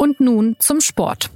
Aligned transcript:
Und 0.00 0.20
nun 0.20 0.54
zum 0.60 0.80
Sport. 0.80 1.28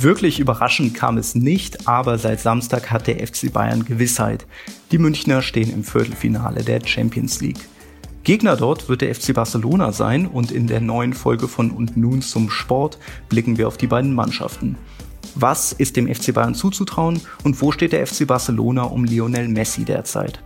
Wirklich 0.00 0.38
überraschend 0.38 0.94
kam 0.94 1.18
es 1.18 1.34
nicht, 1.34 1.88
aber 1.88 2.18
seit 2.18 2.38
Samstag 2.38 2.92
hat 2.92 3.08
der 3.08 3.26
FC 3.26 3.52
Bayern 3.52 3.84
Gewissheit. 3.84 4.46
Die 4.92 4.98
Münchner 4.98 5.42
stehen 5.42 5.72
im 5.72 5.82
Viertelfinale 5.82 6.62
der 6.62 6.86
Champions 6.86 7.40
League. 7.40 7.68
Gegner 8.22 8.56
dort 8.56 8.88
wird 8.88 9.00
der 9.00 9.12
FC 9.12 9.34
Barcelona 9.34 9.90
sein 9.90 10.28
und 10.28 10.52
in 10.52 10.68
der 10.68 10.80
neuen 10.80 11.14
Folge 11.14 11.48
von 11.48 11.72
Und 11.72 11.96
nun 11.96 12.22
zum 12.22 12.48
Sport 12.48 12.98
blicken 13.28 13.58
wir 13.58 13.66
auf 13.66 13.76
die 13.76 13.88
beiden 13.88 14.14
Mannschaften. 14.14 14.76
Was 15.34 15.72
ist 15.72 15.96
dem 15.96 16.12
FC 16.12 16.34
Bayern 16.34 16.54
zuzutrauen 16.54 17.20
und 17.42 17.60
wo 17.62 17.72
steht 17.72 17.92
der 17.92 18.06
FC 18.06 18.26
Barcelona 18.26 18.82
um 18.82 19.04
Lionel 19.04 19.48
Messi 19.48 19.84
derzeit? 19.84 20.42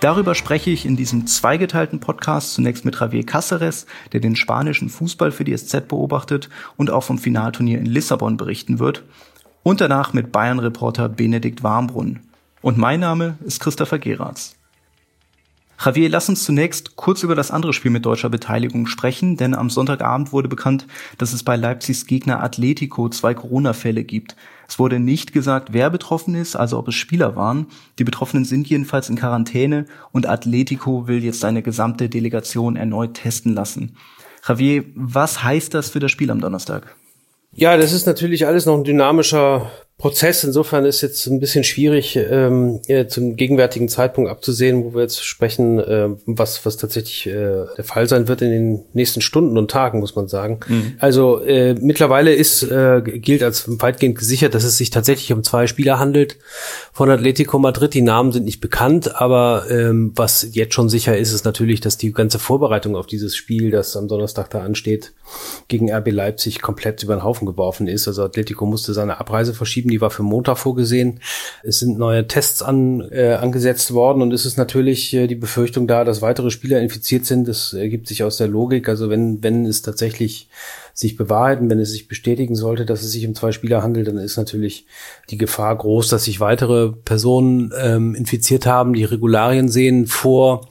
Darüber 0.00 0.34
spreche 0.34 0.70
ich 0.70 0.86
in 0.86 0.96
diesem 0.96 1.26
zweigeteilten 1.26 2.00
Podcast 2.00 2.54
zunächst 2.54 2.84
mit 2.84 2.98
Javier 2.98 3.24
Cáceres, 3.24 3.86
der 4.12 4.20
den 4.20 4.36
spanischen 4.36 4.88
Fußball 4.88 5.30
für 5.30 5.44
die 5.44 5.56
SZ 5.56 5.88
beobachtet 5.88 6.48
und 6.76 6.90
auch 6.90 7.02
vom 7.02 7.18
Finalturnier 7.18 7.78
in 7.78 7.86
Lissabon 7.86 8.36
berichten 8.36 8.78
wird, 8.78 9.04
und 9.62 9.80
danach 9.80 10.12
mit 10.12 10.32
Bayern-Reporter 10.32 11.08
Benedikt 11.08 11.62
Warmbrunn. 11.62 12.20
Und 12.60 12.78
mein 12.78 13.00
Name 13.00 13.38
ist 13.44 13.60
Christopher 13.60 13.98
Geratz. 13.98 14.57
Javier, 15.80 16.08
lass 16.08 16.28
uns 16.28 16.42
zunächst 16.42 16.96
kurz 16.96 17.22
über 17.22 17.36
das 17.36 17.52
andere 17.52 17.72
Spiel 17.72 17.92
mit 17.92 18.04
deutscher 18.04 18.28
Beteiligung 18.28 18.86
sprechen, 18.86 19.36
denn 19.36 19.54
am 19.54 19.70
Sonntagabend 19.70 20.32
wurde 20.32 20.48
bekannt, 20.48 20.86
dass 21.18 21.32
es 21.32 21.44
bei 21.44 21.54
Leipzigs 21.54 22.06
Gegner 22.06 22.42
Atletico 22.42 23.08
zwei 23.08 23.32
Corona-Fälle 23.32 24.02
gibt. 24.02 24.34
Es 24.66 24.80
wurde 24.80 24.98
nicht 24.98 25.32
gesagt, 25.32 25.72
wer 25.72 25.88
betroffen 25.88 26.34
ist, 26.34 26.56
also 26.56 26.78
ob 26.78 26.88
es 26.88 26.96
Spieler 26.96 27.36
waren. 27.36 27.68
Die 28.00 28.04
Betroffenen 28.04 28.44
sind 28.44 28.68
jedenfalls 28.68 29.08
in 29.08 29.16
Quarantäne 29.16 29.86
und 30.10 30.28
Atletico 30.28 31.06
will 31.06 31.22
jetzt 31.22 31.40
seine 31.40 31.62
gesamte 31.62 32.08
Delegation 32.08 32.74
erneut 32.74 33.14
testen 33.14 33.54
lassen. 33.54 33.96
Javier, 34.46 34.84
was 34.96 35.44
heißt 35.44 35.74
das 35.74 35.90
für 35.90 36.00
das 36.00 36.10
Spiel 36.10 36.32
am 36.32 36.40
Donnerstag? 36.40 36.96
Ja, 37.52 37.76
das 37.76 37.92
ist 37.92 38.06
natürlich 38.06 38.46
alles 38.46 38.66
noch 38.66 38.76
ein 38.76 38.84
dynamischer 38.84 39.70
Prozess. 39.98 40.44
Insofern 40.44 40.84
ist 40.84 41.00
jetzt 41.00 41.26
ein 41.26 41.40
bisschen 41.40 41.64
schwierig, 41.64 42.16
ähm, 42.16 42.80
zum 43.08 43.34
gegenwärtigen 43.34 43.88
Zeitpunkt 43.88 44.30
abzusehen, 44.30 44.84
wo 44.84 44.94
wir 44.94 45.02
jetzt 45.02 45.24
sprechen, 45.24 45.80
äh, 45.80 46.10
was, 46.24 46.64
was 46.64 46.76
tatsächlich 46.76 47.26
äh, 47.26 47.66
der 47.76 47.82
Fall 47.82 48.08
sein 48.08 48.28
wird 48.28 48.40
in 48.40 48.50
den 48.50 48.84
nächsten 48.92 49.20
Stunden 49.20 49.58
und 49.58 49.72
Tagen, 49.72 49.98
muss 49.98 50.14
man 50.14 50.28
sagen. 50.28 50.60
Mhm. 50.68 50.94
Also 51.00 51.40
äh, 51.40 51.74
mittlerweile 51.74 52.32
ist, 52.32 52.62
äh, 52.62 53.02
gilt 53.02 53.42
als 53.42 53.64
weitgehend 53.80 54.16
gesichert, 54.16 54.54
dass 54.54 54.62
es 54.62 54.78
sich 54.78 54.90
tatsächlich 54.90 55.32
um 55.32 55.42
zwei 55.42 55.66
Spieler 55.66 55.98
handelt 55.98 56.36
von 56.92 57.10
Atletico 57.10 57.58
Madrid. 57.58 57.92
Die 57.92 58.02
Namen 58.02 58.30
sind 58.30 58.44
nicht 58.44 58.60
bekannt, 58.60 59.20
aber 59.20 59.66
ähm, 59.68 60.12
was 60.14 60.46
jetzt 60.52 60.74
schon 60.74 60.88
sicher 60.88 61.18
ist, 61.18 61.32
ist 61.32 61.44
natürlich, 61.44 61.80
dass 61.80 61.96
die 61.96 62.12
ganze 62.12 62.38
Vorbereitung 62.38 62.94
auf 62.94 63.08
dieses 63.08 63.34
Spiel, 63.34 63.72
das 63.72 63.96
am 63.96 64.06
Donnerstag 64.06 64.48
da 64.50 64.60
ansteht, 64.60 65.12
gegen 65.66 65.92
RB 65.92 66.12
Leipzig 66.12 66.62
komplett 66.62 67.02
über 67.02 67.16
den 67.16 67.24
Haufen 67.24 67.46
geworfen 67.46 67.88
ist. 67.88 68.06
Also 68.06 68.22
Atletico 68.22 68.64
musste 68.64 68.94
seine 68.94 69.18
Abreise 69.18 69.54
verschieben 69.54 69.87
die 69.88 70.00
war 70.00 70.10
für 70.10 70.22
Montag 70.22 70.58
vorgesehen. 70.58 71.20
Es 71.62 71.78
sind 71.78 71.98
neue 71.98 72.26
Tests 72.26 72.62
an, 72.62 73.00
äh, 73.10 73.34
angesetzt 73.34 73.92
worden 73.92 74.22
und 74.22 74.32
es 74.32 74.46
ist 74.46 74.56
natürlich 74.56 75.12
äh, 75.14 75.26
die 75.26 75.34
Befürchtung 75.34 75.86
da, 75.86 76.04
dass 76.04 76.22
weitere 76.22 76.50
Spieler 76.50 76.80
infiziert 76.80 77.26
sind. 77.26 77.48
Das 77.48 77.72
ergibt 77.72 78.08
sich 78.08 78.24
aus 78.24 78.36
der 78.36 78.48
Logik. 78.48 78.88
Also 78.88 79.10
wenn, 79.10 79.42
wenn 79.42 79.66
es 79.66 79.82
tatsächlich 79.82 80.48
sich 80.94 81.16
bewahrheiten, 81.16 81.70
wenn 81.70 81.78
es 81.78 81.92
sich 81.92 82.08
bestätigen 82.08 82.56
sollte, 82.56 82.84
dass 82.84 83.02
es 83.02 83.12
sich 83.12 83.26
um 83.26 83.34
zwei 83.34 83.52
Spieler 83.52 83.82
handelt, 83.82 84.08
dann 84.08 84.18
ist 84.18 84.36
natürlich 84.36 84.86
die 85.30 85.38
Gefahr 85.38 85.76
groß, 85.76 86.08
dass 86.08 86.24
sich 86.24 86.40
weitere 86.40 86.90
Personen 86.90 87.72
ähm, 87.80 88.16
infiziert 88.16 88.66
haben. 88.66 88.94
Die 88.94 89.04
Regularien 89.04 89.68
sehen 89.68 90.08
vor, 90.08 90.68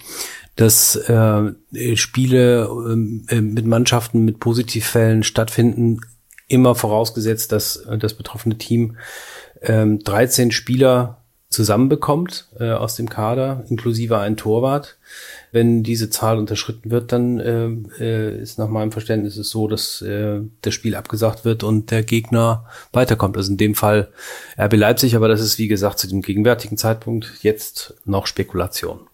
dass 0.57 0.95
äh, 0.95 1.53
Spiele 1.95 2.67
äh, 3.29 3.41
mit 3.41 3.65
Mannschaften 3.65 4.25
mit 4.25 4.39
Positivfällen 4.39 5.23
stattfinden, 5.23 6.01
immer 6.47 6.75
vorausgesetzt, 6.75 7.51
dass 7.51 7.77
äh, 7.77 7.97
das 7.97 8.13
betroffene 8.13 8.57
Team 8.57 8.97
ähm, 9.61 9.99
13 9.99 10.51
Spieler 10.51 11.17
zusammenbekommt 11.49 12.49
äh, 12.59 12.71
aus 12.71 12.95
dem 12.95 13.09
Kader, 13.09 13.63
inklusive 13.69 14.17
ein 14.17 14.35
Torwart. 14.35 14.97
Wenn 15.51 15.81
diese 15.81 16.09
Zahl 16.09 16.37
unterschritten 16.37 16.91
wird, 16.91 17.13
dann 17.13 17.39
äh, 17.39 18.03
äh, 18.03 18.41
ist 18.41 18.59
nach 18.59 18.67
meinem 18.67 18.91
Verständnis 18.91 19.37
es 19.37 19.49
so, 19.49 19.67
dass 19.67 20.01
äh, 20.01 20.41
das 20.61 20.73
Spiel 20.73 20.95
abgesagt 20.95 21.45
wird 21.45 21.63
und 21.63 21.89
der 21.89 22.03
Gegner 22.03 22.65
weiterkommt. 22.91 23.37
Also 23.37 23.51
in 23.51 23.57
dem 23.57 23.75
Fall 23.75 24.09
RB 24.59 24.73
Leipzig, 24.73 25.15
aber 25.15 25.29
das 25.29 25.39
ist 25.39 25.57
wie 25.57 25.69
gesagt 25.69 25.99
zu 25.99 26.07
dem 26.07 26.21
gegenwärtigen 26.21 26.77
Zeitpunkt 26.77 27.31
jetzt 27.41 27.95
noch 28.03 28.27
Spekulation. 28.27 29.06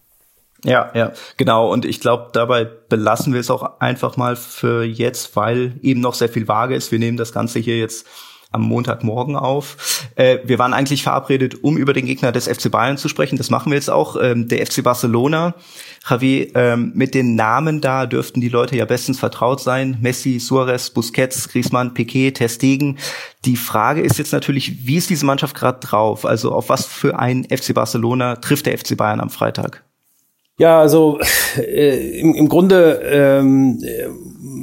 Ja, 0.63 0.91
ja, 0.93 1.11
genau. 1.37 1.71
Und 1.71 1.85
ich 1.85 1.99
glaube, 1.99 2.29
dabei 2.31 2.63
belassen 2.65 3.33
wir 3.33 3.39
es 3.39 3.51
auch 3.51 3.79
einfach 3.79 4.15
mal 4.15 4.35
für 4.35 4.83
jetzt, 4.83 5.35
weil 5.35 5.75
eben 5.81 5.99
noch 5.99 6.13
sehr 6.13 6.29
viel 6.29 6.47
vage 6.47 6.75
ist. 6.75 6.91
Wir 6.91 6.99
nehmen 6.99 7.17
das 7.17 7.33
Ganze 7.33 7.59
hier 7.59 7.77
jetzt 7.77 8.07
am 8.53 8.61
Montagmorgen 8.61 9.35
auf. 9.35 10.07
Äh, 10.15 10.39
wir 10.45 10.59
waren 10.59 10.73
eigentlich 10.73 11.03
verabredet, 11.03 11.63
um 11.63 11.75
über 11.75 11.91
den 11.91 12.05
Gegner 12.05 12.31
des 12.31 12.47
FC 12.47 12.71
Bayern 12.71 12.97
zu 12.97 13.09
sprechen. 13.09 13.35
Das 13.35 13.49
machen 13.49 13.71
wir 13.71 13.77
jetzt 13.77 13.89
auch. 13.89 14.15
Ähm, 14.21 14.47
der 14.47 14.65
FC 14.65 14.83
Barcelona. 14.83 15.55
Javi, 16.07 16.51
ähm, 16.53 16.91
mit 16.95 17.15
den 17.15 17.35
Namen 17.35 17.81
da 17.81 18.05
dürften 18.05 18.41
die 18.41 18.49
Leute 18.49 18.77
ja 18.77 18.85
bestens 18.85 19.19
vertraut 19.19 19.59
sein. 19.59 19.97
Messi, 20.01 20.39
Suarez, 20.39 20.91
Busquets, 20.91 21.49
Griezmann, 21.49 21.93
Piquet, 21.93 22.33
Testegen. 22.33 22.99
Die 23.43 23.57
Frage 23.57 24.01
ist 24.01 24.19
jetzt 24.19 24.33
natürlich, 24.33 24.87
wie 24.87 24.97
ist 24.97 25.09
diese 25.09 25.25
Mannschaft 25.25 25.55
gerade 25.55 25.79
drauf? 25.79 26.25
Also 26.25 26.51
auf 26.51 26.69
was 26.69 26.85
für 26.85 27.17
ein 27.17 27.45
FC 27.45 27.73
Barcelona 27.73 28.35
trifft 28.35 28.67
der 28.67 28.77
FC 28.77 28.95
Bayern 28.95 29.19
am 29.19 29.31
Freitag? 29.31 29.83
Ja, 30.57 30.79
also 30.79 31.19
äh, 31.57 32.19
im, 32.19 32.35
im 32.35 32.49
Grunde, 32.49 33.01
ähm, 33.03 33.79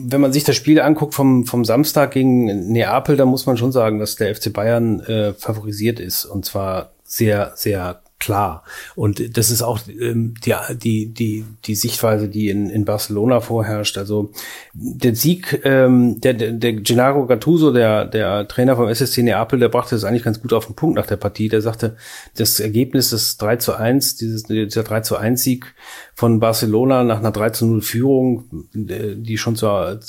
wenn 0.07 0.21
man 0.21 0.33
sich 0.33 0.45
das 0.45 0.57
Spiel 0.57 0.81
anguckt 0.81 1.15
vom, 1.15 1.47
vom 1.47 1.65
Samstag 1.65 2.13
gegen 2.13 2.71
Neapel, 2.73 3.17
dann 3.17 3.29
muss 3.29 3.47
man 3.47 3.57
schon 3.57 3.73
sagen, 3.73 3.99
dass 3.99 4.17
der 4.17 4.35
FC 4.35 4.53
Bayern 4.53 5.01
äh, 5.01 5.35
favorisiert 5.35 6.01
ist. 6.01 6.25
Und 6.25 6.45
zwar 6.45 6.93
sehr, 7.05 7.53
sehr 7.55 8.03
klar. 8.21 8.63
Und 8.95 9.37
das 9.37 9.51
ist 9.51 9.63
auch 9.63 9.81
ähm, 9.89 10.35
die, 10.45 10.55
die, 10.75 11.07
die, 11.13 11.45
die 11.65 11.75
Sichtweise, 11.75 12.29
die 12.29 12.51
in, 12.51 12.71
in 12.71 12.85
Barcelona 12.85 13.41
vorherrscht. 13.41 13.99
Also 13.99 14.31
der 14.75 15.17
Sieg, 15.17 15.63
ähm, 15.65 16.21
der, 16.21 16.35
der, 16.35 16.53
der 16.53 16.75
Gennaro 16.75 17.27
Gattuso, 17.27 17.73
der, 17.73 18.05
der 18.05 18.47
Trainer 18.47 18.77
vom 18.77 18.89
SSC 18.89 19.23
Neapel, 19.23 19.59
der 19.59 19.69
brachte 19.69 19.95
das 19.97 20.05
eigentlich 20.05 20.23
ganz 20.23 20.41
gut 20.41 20.53
auf 20.53 20.67
den 20.67 20.77
Punkt 20.77 20.97
nach 20.97 21.07
der 21.07 21.17
Partie. 21.17 21.49
Der 21.49 21.63
sagte, 21.63 21.97
das 22.37 22.61
Ergebnis 22.61 23.11
des 23.11 23.39
3 23.39 23.57
zu 23.57 23.75
1, 23.75 24.17
dieses, 24.17 24.45
dieser 24.45 24.85
3 24.85 25.01
zu 25.01 25.17
1 25.17 25.43
Sieg 25.43 25.75
von 26.21 26.39
Barcelona 26.39 27.03
nach 27.03 27.21
einer 27.21 27.31
3 27.31 27.49
zu 27.49 27.65
0 27.65 27.81
Führung, 27.81 28.45
die 28.75 29.39
schon 29.39 29.57
zur, 29.57 30.01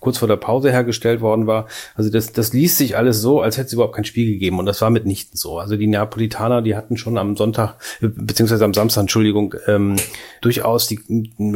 kurz 0.00 0.16
vor 0.16 0.26
der 0.26 0.36
Pause 0.36 0.72
hergestellt 0.72 1.20
worden 1.20 1.46
war. 1.46 1.66
Also 1.94 2.08
das, 2.08 2.32
das 2.32 2.54
liest 2.54 2.78
sich 2.78 2.96
alles 2.96 3.20
so, 3.20 3.42
als 3.42 3.58
hätte 3.58 3.66
es 3.66 3.72
überhaupt 3.74 3.94
kein 3.94 4.06
Spiel 4.06 4.32
gegeben. 4.32 4.58
Und 4.58 4.64
das 4.64 4.80
war 4.80 4.88
mitnichten 4.88 5.36
so. 5.36 5.58
Also 5.58 5.76
die 5.76 5.86
Neapolitaner, 5.86 6.62
die 6.62 6.76
hatten 6.76 6.96
schon 6.96 7.18
am 7.18 7.36
Sonntag, 7.36 7.74
beziehungsweise 8.00 8.64
am 8.64 8.72
Samstag, 8.72 9.02
Entschuldigung, 9.02 9.54
ähm, 9.66 9.96
durchaus 10.40 10.86
die 10.86 10.98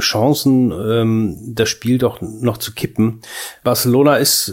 Chancen, 0.00 0.70
ähm, 0.70 1.38
das 1.54 1.70
Spiel 1.70 1.96
doch 1.96 2.20
noch 2.20 2.58
zu 2.58 2.74
kippen. 2.74 3.22
Barcelona 3.62 4.16
ist, 4.16 4.52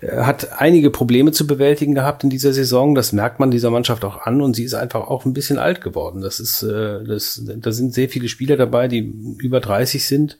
äh, 0.00 0.22
hat 0.22 0.60
einige 0.60 0.90
Probleme 0.90 1.30
zu 1.30 1.46
bewältigen 1.46 1.94
gehabt 1.94 2.24
in 2.24 2.30
dieser 2.30 2.52
Saison. 2.52 2.96
Das 2.96 3.12
merkt 3.12 3.38
man 3.38 3.52
dieser 3.52 3.70
Mannschaft 3.70 4.04
auch 4.04 4.22
an 4.22 4.40
und 4.40 4.56
sie 4.56 4.64
ist 4.64 4.74
einfach 4.74 5.06
auch 5.06 5.24
ein 5.24 5.34
bisschen 5.34 5.60
alt 5.60 5.82
geworden. 5.82 6.20
Das 6.20 6.40
ist, 6.40 6.64
äh, 6.64 7.04
das, 7.04 7.40
da 7.44 7.70
sind 7.70 7.94
sehr 7.94 8.08
viele 8.08 8.26
Spiele 8.28 8.39
Spieler 8.40 8.56
dabei, 8.56 8.88
die 8.88 9.00
über 9.38 9.60
30 9.60 10.06
sind. 10.06 10.38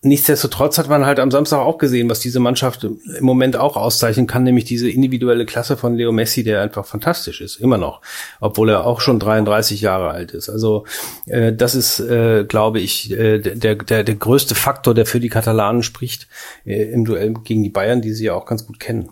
Nichtsdestotrotz 0.00 0.78
hat 0.78 0.88
man 0.88 1.04
halt 1.04 1.20
am 1.20 1.30
Samstag 1.30 1.58
auch 1.58 1.76
gesehen, 1.76 2.08
was 2.08 2.20
diese 2.20 2.40
Mannschaft 2.40 2.84
im 2.84 2.98
Moment 3.20 3.56
auch 3.56 3.76
auszeichnen 3.76 4.26
kann, 4.26 4.44
nämlich 4.44 4.64
diese 4.64 4.88
individuelle 4.88 5.44
Klasse 5.44 5.76
von 5.76 5.94
Leo 5.94 6.10
Messi, 6.10 6.42
der 6.42 6.62
einfach 6.62 6.86
fantastisch 6.86 7.42
ist, 7.42 7.56
immer 7.56 7.76
noch, 7.76 8.00
obwohl 8.40 8.70
er 8.70 8.86
auch 8.86 9.02
schon 9.02 9.18
33 9.18 9.82
Jahre 9.82 10.08
alt 10.10 10.32
ist. 10.32 10.48
Also 10.48 10.86
äh, 11.26 11.52
das 11.52 11.74
ist, 11.74 12.00
äh, 12.00 12.44
glaube 12.48 12.80
ich, 12.80 13.10
äh, 13.10 13.38
der, 13.40 13.74
der, 13.76 14.04
der 14.04 14.14
größte 14.14 14.54
Faktor, 14.54 14.94
der 14.94 15.04
für 15.04 15.20
die 15.20 15.28
Katalanen 15.28 15.82
spricht 15.82 16.28
äh, 16.64 16.82
im 16.92 17.04
Duell 17.04 17.34
gegen 17.44 17.62
die 17.62 17.70
Bayern, 17.70 18.00
die 18.00 18.12
sie 18.12 18.24
ja 18.24 18.34
auch 18.34 18.46
ganz 18.46 18.66
gut 18.66 18.80
kennen. 18.80 19.10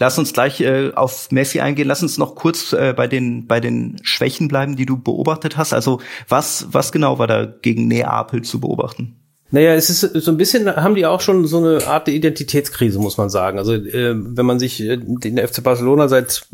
Lass 0.00 0.18
uns 0.18 0.32
gleich 0.32 0.62
äh, 0.62 0.92
auf 0.94 1.30
Messi 1.30 1.60
eingehen. 1.60 1.86
Lass 1.86 2.02
uns 2.02 2.16
noch 2.16 2.34
kurz 2.34 2.72
äh, 2.72 2.94
bei 2.96 3.06
den 3.06 3.46
bei 3.46 3.60
den 3.60 3.98
Schwächen 4.02 4.48
bleiben, 4.48 4.74
die 4.74 4.86
du 4.86 4.96
beobachtet 4.96 5.58
hast. 5.58 5.74
Also 5.74 6.00
was 6.26 6.66
was 6.70 6.90
genau 6.90 7.18
war 7.18 7.26
da 7.26 7.44
gegen 7.44 7.86
Neapel 7.86 8.40
zu 8.40 8.60
beobachten? 8.60 9.20
Naja, 9.52 9.74
es 9.74 9.90
ist 9.90 10.00
so 10.00 10.30
ein 10.30 10.36
bisschen, 10.36 10.68
haben 10.76 10.94
die 10.94 11.06
auch 11.06 11.20
schon 11.20 11.46
so 11.46 11.58
eine 11.58 11.86
Art 11.86 12.06
der 12.06 12.14
Identitätskrise, 12.14 13.00
muss 13.00 13.18
man 13.18 13.30
sagen. 13.30 13.58
Also 13.58 13.74
äh, 13.74 14.14
wenn 14.14 14.46
man 14.46 14.60
sich 14.60 14.80
äh, 14.80 14.96
den 14.96 15.38
FC 15.38 15.64
Barcelona 15.64 16.06
seit, 16.06 16.46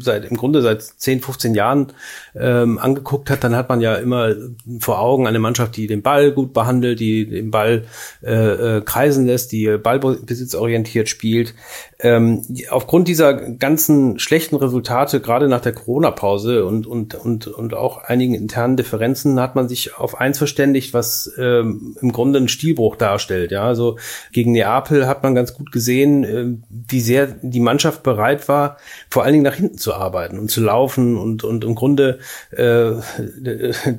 seit 0.00 0.24
im 0.24 0.36
Grunde 0.36 0.62
seit 0.62 0.82
10, 0.82 1.20
15 1.20 1.54
Jahren 1.54 1.92
ähm, 2.36 2.78
angeguckt 2.78 3.28
hat, 3.28 3.42
dann 3.42 3.56
hat 3.56 3.68
man 3.68 3.80
ja 3.80 3.96
immer 3.96 4.34
vor 4.78 5.00
Augen 5.00 5.26
eine 5.26 5.40
Mannschaft, 5.40 5.76
die 5.76 5.88
den 5.88 6.02
Ball 6.02 6.30
gut 6.30 6.52
behandelt, 6.52 7.00
die 7.00 7.26
den 7.26 7.50
Ball 7.50 7.84
äh, 8.22 8.76
äh, 8.76 8.80
kreisen 8.82 9.26
lässt, 9.26 9.50
die 9.50 9.76
ballbesitzorientiert 9.76 11.08
spielt. 11.08 11.54
Ähm, 11.98 12.42
aufgrund 12.70 13.08
dieser 13.08 13.34
ganzen 13.34 14.20
schlechten 14.20 14.56
Resultate, 14.56 15.20
gerade 15.20 15.48
nach 15.48 15.60
der 15.60 15.72
Corona-Pause 15.72 16.66
und, 16.66 16.86
und, 16.86 17.14
und, 17.14 17.48
und 17.48 17.74
auch 17.74 18.04
einigen 18.04 18.34
internen 18.34 18.76
Differenzen, 18.76 19.40
hat 19.40 19.56
man 19.56 19.68
sich 19.68 19.96
auf 19.96 20.20
eins 20.20 20.38
verständigt, 20.38 20.94
was 20.94 21.32
ähm, 21.38 21.95
im 22.00 22.12
Grunde 22.12 22.38
einen 22.38 22.48
Stilbruch 22.48 22.96
darstellt. 22.96 23.50
Ja, 23.50 23.64
also 23.64 23.98
gegen 24.32 24.52
Neapel 24.52 25.06
hat 25.06 25.22
man 25.22 25.34
ganz 25.34 25.54
gut 25.54 25.72
gesehen, 25.72 26.24
äh, 26.24 26.46
wie 26.70 27.00
sehr 27.00 27.26
die 27.42 27.60
Mannschaft 27.60 28.02
bereit 28.02 28.48
war, 28.48 28.78
vor 29.10 29.24
allen 29.24 29.32
Dingen 29.32 29.44
nach 29.44 29.54
hinten 29.54 29.78
zu 29.78 29.94
arbeiten 29.94 30.38
und 30.38 30.50
zu 30.50 30.62
laufen 30.62 31.16
und, 31.16 31.44
und 31.44 31.64
im 31.64 31.74
Grunde 31.74 32.18
äh, 32.50 32.92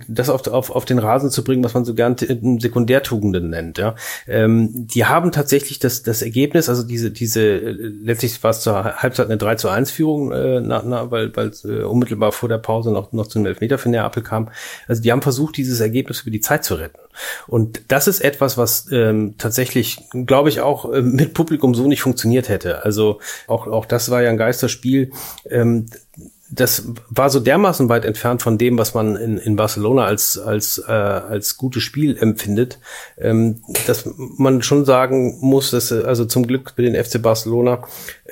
das 0.08 0.30
auf, 0.30 0.48
auf, 0.48 0.70
auf 0.72 0.86
den 0.86 1.00
Rasen 1.00 1.30
zu 1.30 1.44
bringen, 1.44 1.64
was 1.64 1.74
man 1.74 1.86
so 1.86 1.94
gern 1.94 2.16
Sekundärtugenden 2.18 3.50
nennt. 3.50 3.78
Ja, 3.78 3.96
ähm, 4.28 4.70
die 4.74 5.06
haben 5.06 5.32
tatsächlich 5.32 5.80
das, 5.80 6.04
das 6.04 6.22
Ergebnis, 6.22 6.70
also 6.70 6.84
diese, 6.84 7.12
diese 7.12 7.58
letztlich 7.58 8.44
war 8.44 8.52
es 8.52 8.62
zur 8.62 9.02
Halbzeit 9.02 9.28
eine 9.28 9.38
3 9.38 9.56
zu 9.56 9.70
1 9.70 9.92
Führung, 9.92 10.32
äh, 10.32 10.62
na, 10.62 10.84
na, 10.86 11.12
weil, 11.12 11.36
weil 11.36 11.52
äh, 11.66 11.84
unmittelbar 11.84 12.32
vor 12.32 12.50
der 12.50 12.58
Pause 12.58 12.92
noch, 12.92 13.12
noch 13.12 13.28
zu 13.28 13.40
einem 13.40 13.48
Elfmeter 13.48 13.78
für 13.78 13.90
Neapel 13.90 14.24
kam. 14.24 14.50
Also 14.88 15.02
die 15.02 15.12
haben 15.12 15.22
versucht, 15.22 15.58
dieses 15.58 15.80
Ergebnis 15.80 16.22
über 16.22 16.32
die 16.32 16.42
Zeit 16.42 16.64
zu 16.64 16.76
retten. 16.76 17.00
Und 17.48 17.82
das 17.90 18.08
ist 18.08 18.22
etwas, 18.22 18.58
was 18.58 18.88
ähm, 18.92 19.36
tatsächlich, 19.38 20.00
glaube 20.12 20.50
ich, 20.50 20.62
auch 20.62 20.92
äh, 20.92 21.02
mit 21.02 21.34
Publikum 21.34 21.76
so 21.76 21.88
nicht 21.88 22.02
funktioniert 22.02 22.50
hätte. 22.50 22.84
Also 22.84 23.20
auch, 23.48 23.68
auch 23.68 23.86
das 23.86 24.10
war 24.10 24.22
ja 24.22 24.30
ein 24.30 24.38
Geisterspiel. 24.38 25.12
Ähm, 25.50 25.88
das 26.50 26.88
war 27.10 27.30
so 27.30 27.40
dermaßen 27.40 27.90
weit 27.90 28.06
entfernt 28.06 28.42
von 28.42 28.58
dem, 28.58 28.78
was 28.78 28.94
man 28.94 29.16
in, 29.16 29.38
in 29.38 29.56
Barcelona 29.56 30.06
als, 30.06 30.38
als, 30.38 30.82
äh, 30.88 30.92
als 30.92 31.58
gutes 31.58 31.84
Spiel 31.84 32.18
empfindet, 32.18 32.80
ähm, 33.18 33.62
dass 33.86 34.10
man 34.16 34.62
schon 34.62 34.86
sagen 34.86 35.38
muss, 35.42 35.72
dass 35.72 35.92
also 35.92 36.26
zum 36.26 36.48
Glück 36.48 36.74
für 36.76 36.84
den 36.84 37.02
FC 37.02 37.22
Barcelona 37.22 37.84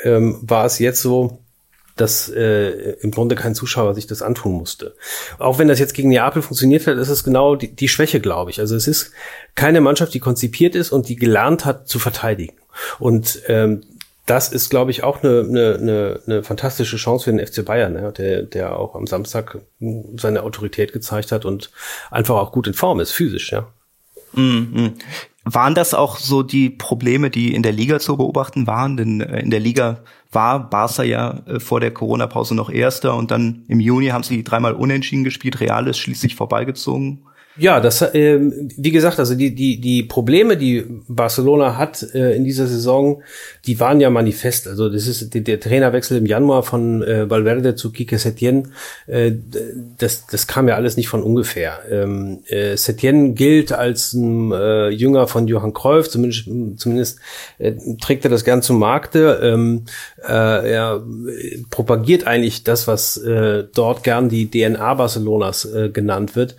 ähm, 0.04 0.40
war 0.42 0.66
es 0.66 0.80
jetzt 0.80 1.02
so, 1.02 1.40
dass 1.95 2.30
äh, 2.30 2.94
im 3.01 3.12
Grunde 3.12 3.36
kein 3.36 3.56
Zuschauer 3.56 3.95
sich 3.95 4.07
das 4.07 4.21
antun 4.21 4.53
musste. 4.53 4.95
Auch 5.39 5.59
wenn 5.59 5.68
das 5.68 5.80
jetzt 5.80 5.94
gegen 5.94 6.09
Neapel 6.09 6.42
funktioniert 6.42 6.86
hat, 6.88 6.97
ist 6.97 7.09
es 7.09 7.24
genau 7.24 7.56
die, 7.56 7.74
die 7.74 7.88
Schwäche, 7.88 8.19
glaube 8.19 8.51
ich. 8.51 8.59
Also 8.59 8.75
es 8.75 8.88
ist 8.88 9.12
keine 9.56 9.81
Mannschaft, 9.81 10.13
die 10.13 10.19
konzipiert 10.19 10.75
ist 10.75 10.92
und 10.92 11.07
die 11.07 11.15
gelernt 11.15 11.65
hat 11.65 11.88
zu 11.88 12.00
verteidigen. 12.00 12.56
Und 13.00 13.42
ähm, 13.47 13.83
das 14.25 14.51
ist, 14.51 14.69
glaube 14.69 14.92
ich, 14.92 15.03
auch 15.03 15.24
eine, 15.24 15.42
eine, 15.42 15.75
eine, 15.75 16.19
eine 16.25 16.44
fantastische 16.44 16.97
Chance 16.97 17.25
für 17.25 17.31
den 17.31 17.45
FC 17.45 17.63
Bayern, 17.63 17.94
ne? 17.94 18.12
der, 18.12 18.42
der 18.42 18.77
auch 18.77 18.95
am 18.95 19.07
Samstag 19.07 19.59
seine 20.18 20.44
Autorität 20.44 20.94
gezeigt 20.94 21.31
hat 21.31 21.45
und 21.45 21.71
einfach 22.09 22.36
auch 22.36 22.51
gut 22.51 22.68
in 22.68 22.74
Form 22.74 23.00
ist, 23.00 23.12
physisch, 23.12 23.51
ja. 23.51 23.68
Mm 24.33 24.42
-hmm. 24.42 24.92
Waren 25.47 25.75
das 25.75 25.94
auch 25.94 26.18
so 26.18 26.42
die 26.42 26.71
Probleme, 26.71 27.30
die 27.30 27.53
in 27.53 27.62
der 27.62 27.71
Liga 27.71 28.00
zu 28.00 28.18
beobachten 28.18 28.65
waren? 28.65 28.97
Denn 28.97 29.21
äh, 29.21 29.42
in 29.42 29.51
der 29.51 29.59
Liga 29.59 30.00
war 30.31 30.69
Barca 30.69 31.03
ja 31.03 31.42
äh, 31.45 31.59
vor 31.59 31.80
der 31.80 31.92
Corona-Pause 31.92 32.56
noch 32.56 32.71
Erster 32.71 33.15
und 33.15 33.30
dann 33.30 33.63
im 33.68 33.80
Juni 33.80 34.07
haben 34.07 34.24
sie 34.24 34.44
dreimal 34.44 34.74
unentschieden 34.74 35.24
gespielt. 35.24 35.59
Real 35.59 35.88
ist 35.88 36.00
schließlich 36.00 36.36
vorbeigezogen. 36.36 37.25
Ja, 37.57 37.80
das, 37.80 38.02
äh, 38.02 38.40
wie 38.42 38.92
gesagt, 38.92 39.18
also 39.18 39.34
die, 39.34 39.56
die, 39.56 39.80
die 39.80 40.04
Probleme, 40.04 40.57
die 40.57 40.84
Barcelona 41.07 41.78
hat 41.78 42.04
äh, 42.13 42.36
in 42.36 42.44
dieser 42.44 42.68
Saison, 42.68 43.24
die 43.66 43.80
waren 43.80 44.02
ja 44.02 44.10
manifest. 44.10 44.68
Also 44.68 44.90
das 44.90 45.07
ist 45.07 45.34
der, 45.34 45.40
der 45.40 45.62
Trainerwechsel 45.62 46.18
im 46.18 46.25
Januar 46.25 46.63
von 46.63 47.02
äh, 47.02 47.30
Valverde 47.30 47.75
zu 47.75 47.94
Kike 47.94 48.18
Setien, 48.18 48.74
äh, 49.07 49.31
das, 49.98 50.28
das 50.28 50.48
kam 50.48 50.68
ja 50.68 50.75
alles 50.75 50.98
nicht 50.98 51.07
von 51.07 51.24
ungefähr. 51.24 51.80
Ähm, 51.90 52.40
äh, 52.48 52.75
Setien 52.75 53.36
gilt 53.36 53.72
als 53.72 54.12
ein 54.12 54.52
äh, 54.52 54.90
Jünger 54.90 55.28
von 55.28 55.48
Johann 55.48 55.74
Cruyff, 55.74 56.10
zumindest, 56.10 56.50
zumindest 56.75 57.19
äh, 57.57 57.72
trägt 58.02 58.25
er 58.25 58.31
das 58.31 58.44
gern 58.44 58.63
zum 58.63 58.80
Markte. 58.80 59.40
Ähm, 59.42 59.86
äh, 60.28 60.72
er 60.74 61.06
propagiert 61.69 62.28
eigentlich 62.28 62.66
das, 62.66 62.86
was 62.86 63.16
äh, 63.16 63.63
dort 63.74 64.04
gern 64.04 64.28
die 64.28 64.52
DNA 64.52 64.96
Barcelonas 64.96 65.63
äh, 65.63 65.90
genannt 65.90 66.36
wird. 66.36 66.57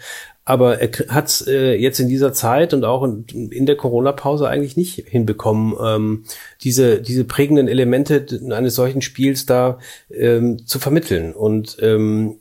Aber 0.49 0.81
er 0.81 0.91
hat 1.09 1.27
es 1.27 1.47
äh, 1.49 1.75
jetzt 1.75 1.99
in 1.99 2.09
dieser 2.09 2.33
Zeit 2.33 2.73
und 2.73 2.85
auch 2.85 3.03
in, 3.03 3.51
in 3.51 3.67
der 3.67 3.77
Corona-Pause 3.77 4.49
eigentlich 4.49 4.77
nicht 4.77 5.05
hinbekommen, 5.09 5.75
ähm, 5.85 6.25
diese, 6.63 7.03
diese 7.03 7.25
prägenden 7.25 7.67
Elemente 7.67 8.25
eines 8.53 8.77
solchen 8.77 9.03
Spiels 9.03 9.45
da 9.45 9.81
ähm, 10.09 10.65
zu 10.65 10.79
vermitteln. 10.79 11.35
Und 11.35 11.79
ähm, 11.81 12.37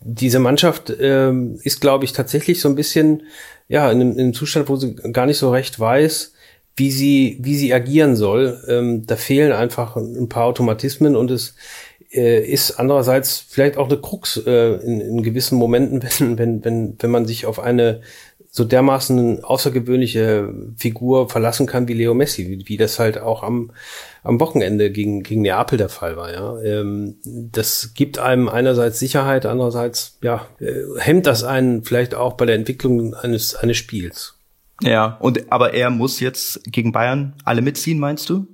diese 0.00 0.38
Mannschaft 0.38 0.94
ähm, 1.00 1.58
ist, 1.64 1.80
glaube 1.80 2.04
ich, 2.04 2.12
tatsächlich 2.12 2.60
so 2.60 2.68
ein 2.68 2.76
bisschen 2.76 3.24
ja 3.66 3.90
in 3.90 4.00
einem, 4.00 4.12
in 4.12 4.20
einem 4.20 4.34
Zustand, 4.34 4.68
wo 4.68 4.76
sie 4.76 4.94
gar 4.94 5.26
nicht 5.26 5.38
so 5.38 5.50
recht 5.50 5.80
weiß, 5.80 6.34
wie 6.76 6.92
sie, 6.92 7.38
wie 7.40 7.56
sie 7.56 7.74
agieren 7.74 8.14
soll. 8.14 8.62
Ähm, 8.68 9.04
da 9.04 9.16
fehlen 9.16 9.50
einfach 9.50 9.96
ein 9.96 10.28
paar 10.28 10.44
Automatismen 10.44 11.16
und 11.16 11.32
es 11.32 11.56
äh, 12.12 12.44
ist 12.44 12.78
andererseits 12.78 13.38
vielleicht 13.38 13.76
auch 13.76 13.88
eine 13.88 14.00
Krux 14.00 14.36
äh, 14.46 14.74
in, 14.76 15.00
in 15.00 15.22
gewissen 15.22 15.58
Momenten, 15.58 16.02
wenn, 16.18 16.38
wenn, 16.38 16.64
wenn, 16.64 16.96
wenn 16.98 17.10
man 17.10 17.26
sich 17.26 17.46
auf 17.46 17.60
eine 17.60 18.00
so 18.50 18.64
dermaßen 18.64 19.44
außergewöhnliche 19.44 20.52
Figur 20.76 21.28
verlassen 21.28 21.66
kann 21.66 21.86
wie 21.86 21.92
Leo 21.92 22.14
Messi, 22.14 22.48
wie, 22.48 22.68
wie 22.68 22.76
das 22.76 22.98
halt 22.98 23.18
auch 23.18 23.42
am, 23.42 23.72
am 24.22 24.40
Wochenende 24.40 24.90
gegen, 24.90 25.22
gegen 25.22 25.42
Neapel 25.42 25.78
der 25.78 25.90
Fall 25.90 26.16
war. 26.16 26.32
Ja, 26.32 26.60
ähm, 26.62 27.16
das 27.24 27.92
gibt 27.94 28.18
einem 28.18 28.48
einerseits 28.48 28.98
Sicherheit, 28.98 29.46
andererseits 29.46 30.18
ja 30.22 30.46
äh, 30.60 30.82
hemmt 30.98 31.26
das 31.26 31.44
einen 31.44 31.84
vielleicht 31.84 32.14
auch 32.14 32.34
bei 32.34 32.46
der 32.46 32.56
Entwicklung 32.56 33.14
eines 33.14 33.54
eines 33.54 33.76
Spiels. 33.76 34.34
Ja, 34.82 35.18
und 35.20 35.52
aber 35.52 35.74
er 35.74 35.90
muss 35.90 36.20
jetzt 36.20 36.60
gegen 36.64 36.92
Bayern 36.92 37.34
alle 37.44 37.62
mitziehen, 37.62 37.98
meinst 37.98 38.30
du? 38.30 38.46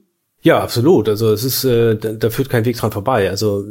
Ja, 0.47 0.61
absolut. 0.61 1.09
Also 1.09 1.33
es 1.33 1.43
ist, 1.43 1.65
äh, 1.65 1.97
da, 1.97 2.13
da 2.13 2.29
führt 2.29 2.51
kein 2.51 2.67
Weg 2.67 2.77
dran 2.77 2.93
vorbei. 2.93 3.31
Also 3.31 3.65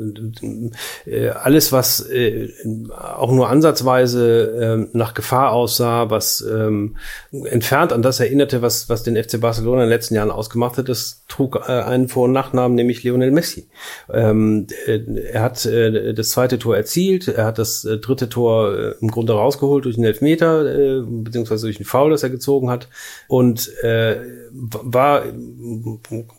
äh, 1.05 1.29
alles, 1.29 1.71
was 1.71 1.99
äh, 2.09 2.49
auch 2.89 3.31
nur 3.31 3.47
ansatzweise 3.47 4.87
äh, 4.91 4.97
nach 4.97 5.13
Gefahr 5.13 5.51
aussah, 5.51 6.09
was 6.09 6.41
ähm, 6.41 6.95
entfernt 7.31 7.93
an 7.93 8.01
das 8.01 8.19
erinnerte, 8.19 8.63
was, 8.63 8.89
was 8.89 9.03
den 9.03 9.23
FC 9.23 9.39
Barcelona 9.39 9.83
in 9.83 9.89
den 9.89 9.95
letzten 9.95 10.15
Jahren 10.15 10.31
ausgemacht 10.31 10.79
hat, 10.79 10.89
das 10.89 11.25
trug 11.27 11.57
äh, 11.57 11.71
einen 11.71 12.07
Vor- 12.07 12.23
und 12.23 12.31
Nachnamen, 12.31 12.73
nämlich 12.73 13.03
Lionel 13.03 13.29
Messi. 13.29 13.67
Ähm, 14.11 14.65
äh, 14.87 14.99
er 15.31 15.43
hat 15.43 15.63
äh, 15.67 16.15
das 16.15 16.29
zweite 16.29 16.57
Tor 16.57 16.75
erzielt, 16.75 17.27
er 17.27 17.45
hat 17.45 17.59
das 17.59 17.85
äh, 17.85 17.99
dritte 17.99 18.29
Tor 18.29 18.75
äh, 18.75 18.95
im 18.99 19.11
Grunde 19.11 19.33
rausgeholt 19.33 19.85
durch 19.85 19.97
einen 19.97 20.05
Elfmeter, 20.05 20.65
äh, 20.65 21.03
beziehungsweise 21.05 21.67
durch 21.67 21.77
einen 21.77 21.85
Foul, 21.85 22.09
das 22.09 22.23
er 22.23 22.31
gezogen 22.31 22.71
hat. 22.71 22.87
Und 23.27 23.71
äh, 23.83 24.17
war, 24.51 25.23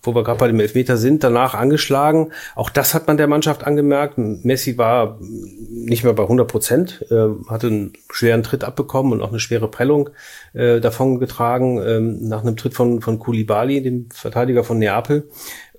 wo 0.02 0.14
wir 0.14 0.23
gerade 0.24 0.38
bei 0.38 0.48
dem 0.48 0.60
Elfmeter 0.60 0.96
sind, 0.96 1.22
danach 1.22 1.54
angeschlagen. 1.54 2.32
Auch 2.54 2.70
das 2.70 2.94
hat 2.94 3.06
man 3.06 3.16
der 3.16 3.26
Mannschaft 3.26 3.64
angemerkt. 3.64 4.18
Messi 4.18 4.78
war 4.78 5.18
nicht 5.20 6.04
mehr 6.04 6.12
bei 6.12 6.24
100 6.24 6.48
Prozent, 6.48 7.04
äh, 7.10 7.28
hatte 7.48 7.68
einen 7.68 7.92
schweren 8.10 8.42
Tritt 8.42 8.64
abbekommen 8.64 9.12
und 9.12 9.22
auch 9.22 9.30
eine 9.30 9.40
schwere 9.40 9.70
Prellung 9.70 10.10
äh, 10.54 10.80
davon 10.80 11.18
getragen 11.20 11.80
ähm, 11.86 12.28
nach 12.28 12.42
einem 12.42 12.56
Tritt 12.56 12.74
von, 12.74 13.00
von 13.00 13.18
Koulibaly, 13.18 13.82
dem 13.82 14.08
Verteidiger 14.10 14.64
von 14.64 14.78
Neapel. 14.78 15.28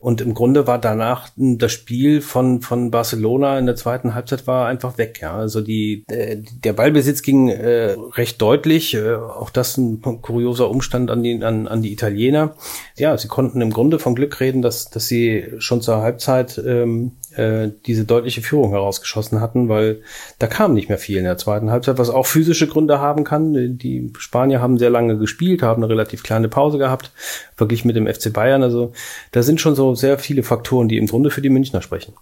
Und 0.05 0.21
im 0.21 0.35
Grunde 0.35 0.67
war 0.67 0.77
danach 0.77 1.29
das 1.35 1.71
Spiel 1.71 2.21
von, 2.21 2.61
von 2.61 2.91
Barcelona 2.91 3.57
in 3.57 3.65
der 3.65 3.75
zweiten 3.75 4.13
Halbzeit 4.13 4.45
war 4.45 4.67
einfach 4.67 4.99
weg. 4.99 5.17
Ja. 5.19 5.35
Also 5.35 5.61
die, 5.61 6.03
äh, 6.07 6.37
der 6.63 6.73
Ballbesitz 6.73 7.23
ging 7.23 7.49
äh, 7.49 7.95
recht 8.13 8.39
deutlich. 8.39 8.93
Äh, 8.93 9.15
auch 9.15 9.49
das 9.49 9.77
ein 9.77 10.03
kurioser 10.21 10.69
Umstand 10.69 11.09
an 11.09 11.23
die, 11.23 11.43
an, 11.43 11.67
an 11.67 11.81
die 11.81 11.91
Italiener. 11.91 12.53
Ja, 12.95 13.17
sie 13.17 13.27
konnten 13.27 13.61
im 13.61 13.71
Grunde 13.71 13.97
von 13.97 14.13
Glück 14.13 14.39
reden, 14.41 14.61
dass, 14.61 14.91
dass 14.91 15.07
sie 15.07 15.45
schon 15.57 15.81
zur 15.81 15.97
Halbzeit 15.97 16.61
ähm, 16.63 17.13
äh, 17.37 17.71
diese 17.85 18.05
deutliche 18.05 18.41
Führung 18.41 18.71
herausgeschossen 18.71 19.41
hatten, 19.41 19.69
weil 19.69 20.01
da 20.39 20.47
kam 20.47 20.73
nicht 20.73 20.89
mehr 20.89 20.97
viel 20.97 21.17
in 21.17 21.23
der 21.23 21.37
zweiten 21.37 21.71
Halbzeit, 21.71 21.97
was 21.97 22.09
auch 22.09 22.25
physische 22.25 22.67
Gründe 22.67 22.99
haben 22.99 23.23
kann. 23.23 23.77
Die 23.77 24.11
Spanier 24.17 24.61
haben 24.61 24.77
sehr 24.77 24.89
lange 24.89 25.17
gespielt, 25.17 25.61
haben 25.61 25.83
eine 25.83 25.89
relativ 25.89 26.23
kleine 26.23 26.49
Pause 26.49 26.77
gehabt, 26.77 27.11
verglichen 27.55 27.87
mit 27.87 27.95
dem 27.95 28.07
FC 28.07 28.31
Bayern. 28.31 28.63
Also 28.63 28.93
da 29.31 29.43
sind 29.43 29.61
schon 29.61 29.75
so 29.75 29.95
sehr 29.95 30.17
viele 30.17 30.43
Faktoren, 30.43 30.87
die 30.87 30.97
im 30.97 31.07
Grunde 31.07 31.31
für 31.31 31.41
die 31.41 31.49
Münchner 31.49 31.81
sprechen. 31.81 32.13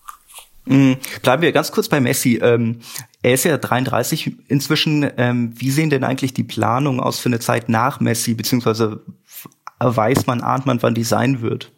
Mhm. 0.65 0.97
Bleiben 1.21 1.41
wir 1.41 1.51
ganz 1.51 1.71
kurz 1.71 1.89
bei 1.89 1.99
Messi. 1.99 2.39
Ähm, 2.41 2.79
er 3.21 3.33
ist 3.33 3.43
ja 3.43 3.57
33 3.57 4.31
inzwischen. 4.47 5.09
Ähm, 5.17 5.53
wie 5.55 5.71
sehen 5.71 5.89
denn 5.89 6.03
eigentlich 6.03 6.33
die 6.33 6.43
Planungen 6.43 7.01
aus 7.01 7.19
für 7.19 7.29
eine 7.29 7.39
Zeit 7.39 7.69
nach 7.69 7.99
Messi, 7.99 8.33
beziehungsweise 8.33 9.01
weiß 9.79 10.27
man, 10.27 10.41
ahnt 10.41 10.65
man, 10.65 10.81
wann 10.81 10.95
die 10.95 11.03
sein 11.03 11.41
wird? 11.41 11.71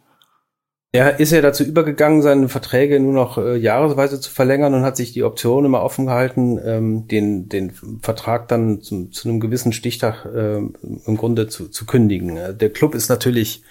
Er 0.95 1.19
ist 1.19 1.31
ja 1.31 1.41
dazu 1.41 1.65
übergegangen, 1.65 2.21
seine 2.21 2.47
Verträge 2.47 2.99
nur 3.01 3.11
noch 3.11 3.37
äh, 3.37 3.57
jahresweise 3.57 4.21
zu 4.21 4.31
verlängern 4.31 4.73
und 4.73 4.83
hat 4.83 4.95
sich 4.95 5.11
die 5.11 5.23
Option 5.23 5.65
immer 5.65 5.81
offen 5.81 6.05
gehalten, 6.05 6.57
ähm, 6.63 7.07
den, 7.09 7.49
den 7.49 7.73
Vertrag 8.01 8.47
dann 8.47 8.81
zu, 8.81 9.07
zu 9.09 9.27
einem 9.27 9.41
gewissen 9.41 9.73
Stichtag 9.73 10.25
äh, 10.25 10.57
im 10.57 11.17
Grunde 11.17 11.47
zu, 11.47 11.67
zu 11.67 11.85
kündigen. 11.85 12.39
Der 12.57 12.69
Club 12.69 12.95
ist 12.95 13.09
natürlich 13.09 13.63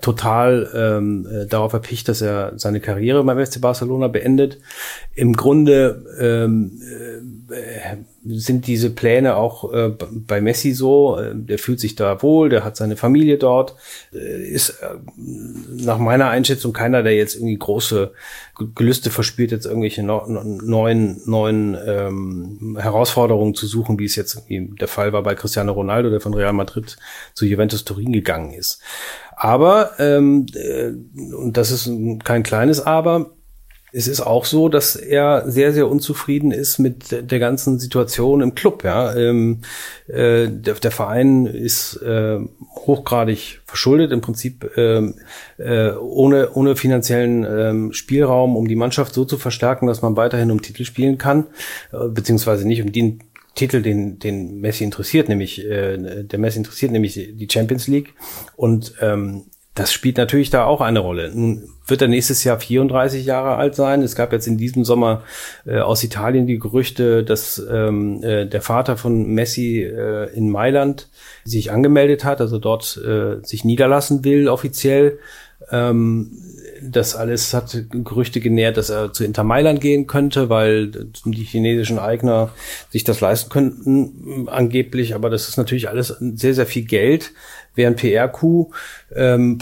total 0.00 0.70
ähm, 0.74 1.28
äh, 1.30 1.46
darauf 1.46 1.74
erpicht, 1.74 2.08
dass 2.08 2.22
er 2.22 2.52
seine 2.56 2.80
Karriere 2.80 3.22
beim 3.24 3.44
FC 3.44 3.60
Barcelona 3.60 4.08
beendet. 4.08 4.58
Im 5.14 5.34
Grunde 5.34 6.04
ähm, 6.18 6.80
äh, 7.50 7.96
sind 8.24 8.66
diese 8.66 8.90
Pläne 8.90 9.36
auch 9.36 9.72
äh, 9.72 9.88
bei 9.88 10.40
Messi 10.40 10.72
so. 10.72 11.18
Äh, 11.18 11.32
der 11.34 11.58
fühlt 11.58 11.80
sich 11.80 11.96
da 11.96 12.22
wohl, 12.22 12.48
der 12.48 12.64
hat 12.64 12.76
seine 12.76 12.96
Familie 12.96 13.38
dort, 13.38 13.76
äh, 14.12 14.42
ist 14.42 14.70
äh, 14.82 14.96
nach 15.16 15.98
meiner 15.98 16.28
Einschätzung 16.28 16.72
keiner, 16.72 17.02
der 17.02 17.14
jetzt 17.14 17.36
irgendwie 17.36 17.58
große 17.58 18.12
Gelüste 18.74 19.10
verspürt, 19.10 19.52
jetzt 19.52 19.64
irgendwelche 19.64 20.02
no 20.02 20.24
neuen, 20.26 21.22
neuen 21.24 21.76
ähm, 21.86 22.76
Herausforderungen 22.78 23.54
zu 23.54 23.66
suchen, 23.66 23.98
wie 23.98 24.04
es 24.04 24.16
jetzt 24.16 24.42
der 24.48 24.88
Fall 24.88 25.12
war 25.12 25.22
bei 25.22 25.34
Cristiano 25.34 25.72
Ronaldo, 25.72 26.10
der 26.10 26.20
von 26.20 26.34
Real 26.34 26.52
Madrid 26.52 26.98
zu 27.34 27.46
Juventus 27.46 27.84
Turin 27.84 28.12
gegangen 28.12 28.52
ist. 28.52 28.82
Aber, 29.34 29.92
ähm, 29.98 30.44
äh, 30.54 30.90
und 31.34 31.56
das 31.56 31.70
ist 31.70 31.90
kein 32.24 32.42
kleines 32.42 32.84
Aber, 32.84 33.30
es 33.92 34.06
ist 34.06 34.20
auch 34.20 34.44
so, 34.44 34.68
dass 34.68 34.96
er 34.96 35.50
sehr, 35.50 35.72
sehr 35.72 35.88
unzufrieden 35.88 36.52
ist 36.52 36.78
mit 36.78 37.30
der 37.30 37.38
ganzen 37.38 37.78
Situation 37.78 38.40
im 38.40 38.54
Club. 38.54 38.84
Ja, 38.84 39.14
ähm, 39.14 39.60
äh, 40.06 40.48
der, 40.48 40.74
der, 40.74 40.90
Verein 40.90 41.46
ist 41.46 41.96
äh, 41.96 42.38
hochgradig 42.74 43.60
verschuldet, 43.64 44.12
im 44.12 44.20
Prinzip 44.20 44.76
äh, 44.76 45.12
äh, 45.58 45.94
ohne 45.96 46.50
ohne 46.54 46.76
finanziellen 46.76 47.90
äh, 47.90 47.94
Spielraum, 47.94 48.56
um 48.56 48.68
die 48.68 48.76
Mannschaft 48.76 49.14
so 49.14 49.24
zu 49.24 49.38
verstärken, 49.38 49.86
dass 49.86 50.02
man 50.02 50.16
weiterhin 50.16 50.50
um 50.50 50.62
Titel 50.62 50.84
spielen 50.84 51.18
kann, 51.18 51.46
äh, 51.92 52.08
beziehungsweise 52.08 52.66
nicht 52.66 52.82
um 52.82 52.92
den 52.92 53.20
Titel, 53.54 53.82
den, 53.82 54.18
den 54.18 54.60
Messi 54.60 54.84
interessiert, 54.84 55.28
nämlich 55.28 55.64
äh, 55.66 56.22
der 56.22 56.38
Messi 56.38 56.58
interessiert, 56.58 56.92
nämlich 56.92 57.14
die 57.14 57.48
Champions 57.50 57.88
League. 57.88 58.14
Und 58.56 58.94
ähm, 59.00 59.46
das 59.74 59.92
spielt 59.92 60.16
natürlich 60.16 60.50
da 60.50 60.64
auch 60.64 60.80
eine 60.80 60.98
Rolle. 60.98 61.30
Nun 61.32 61.68
wird 61.86 62.02
er 62.02 62.08
nächstes 62.08 62.42
Jahr 62.42 62.58
34 62.58 63.24
Jahre 63.24 63.56
alt 63.56 63.76
sein. 63.76 64.02
Es 64.02 64.16
gab 64.16 64.32
jetzt 64.32 64.46
in 64.46 64.58
diesem 64.58 64.84
Sommer 64.84 65.22
äh, 65.64 65.78
aus 65.78 66.02
Italien 66.02 66.46
die 66.46 66.58
Gerüchte, 66.58 67.22
dass 67.22 67.62
ähm, 67.70 68.22
äh, 68.22 68.46
der 68.46 68.62
Vater 68.62 68.96
von 68.96 69.32
Messi 69.32 69.82
äh, 69.82 70.32
in 70.34 70.50
Mailand 70.50 71.08
sich 71.44 71.70
angemeldet 71.70 72.24
hat, 72.24 72.40
also 72.40 72.58
dort 72.58 72.96
äh, 72.96 73.44
sich 73.44 73.64
niederlassen 73.64 74.24
will 74.24 74.48
offiziell. 74.48 75.18
Ähm, 75.70 76.32
das 76.82 77.14
alles 77.14 77.52
hat 77.52 77.84
Gerüchte 77.90 78.40
genährt, 78.40 78.76
dass 78.76 78.90
er 78.90 79.12
zu 79.12 79.24
Inter 79.24 79.44
Mailand 79.44 79.80
gehen 79.80 80.06
könnte, 80.06 80.48
weil 80.48 80.88
die 80.88 81.44
chinesischen 81.44 81.98
Eigner 81.98 82.50
sich 82.88 83.04
das 83.04 83.20
leisten 83.20 83.50
könnten, 83.50 84.48
angeblich. 84.48 85.14
Aber 85.14 85.30
das 85.30 85.48
ist 85.48 85.58
natürlich 85.58 85.88
alles 85.88 86.16
sehr, 86.18 86.54
sehr 86.54 86.66
viel 86.66 86.84
Geld 86.84 87.32
während 87.74 87.98
PRQ. 87.98 88.72
Ähm, 89.14 89.58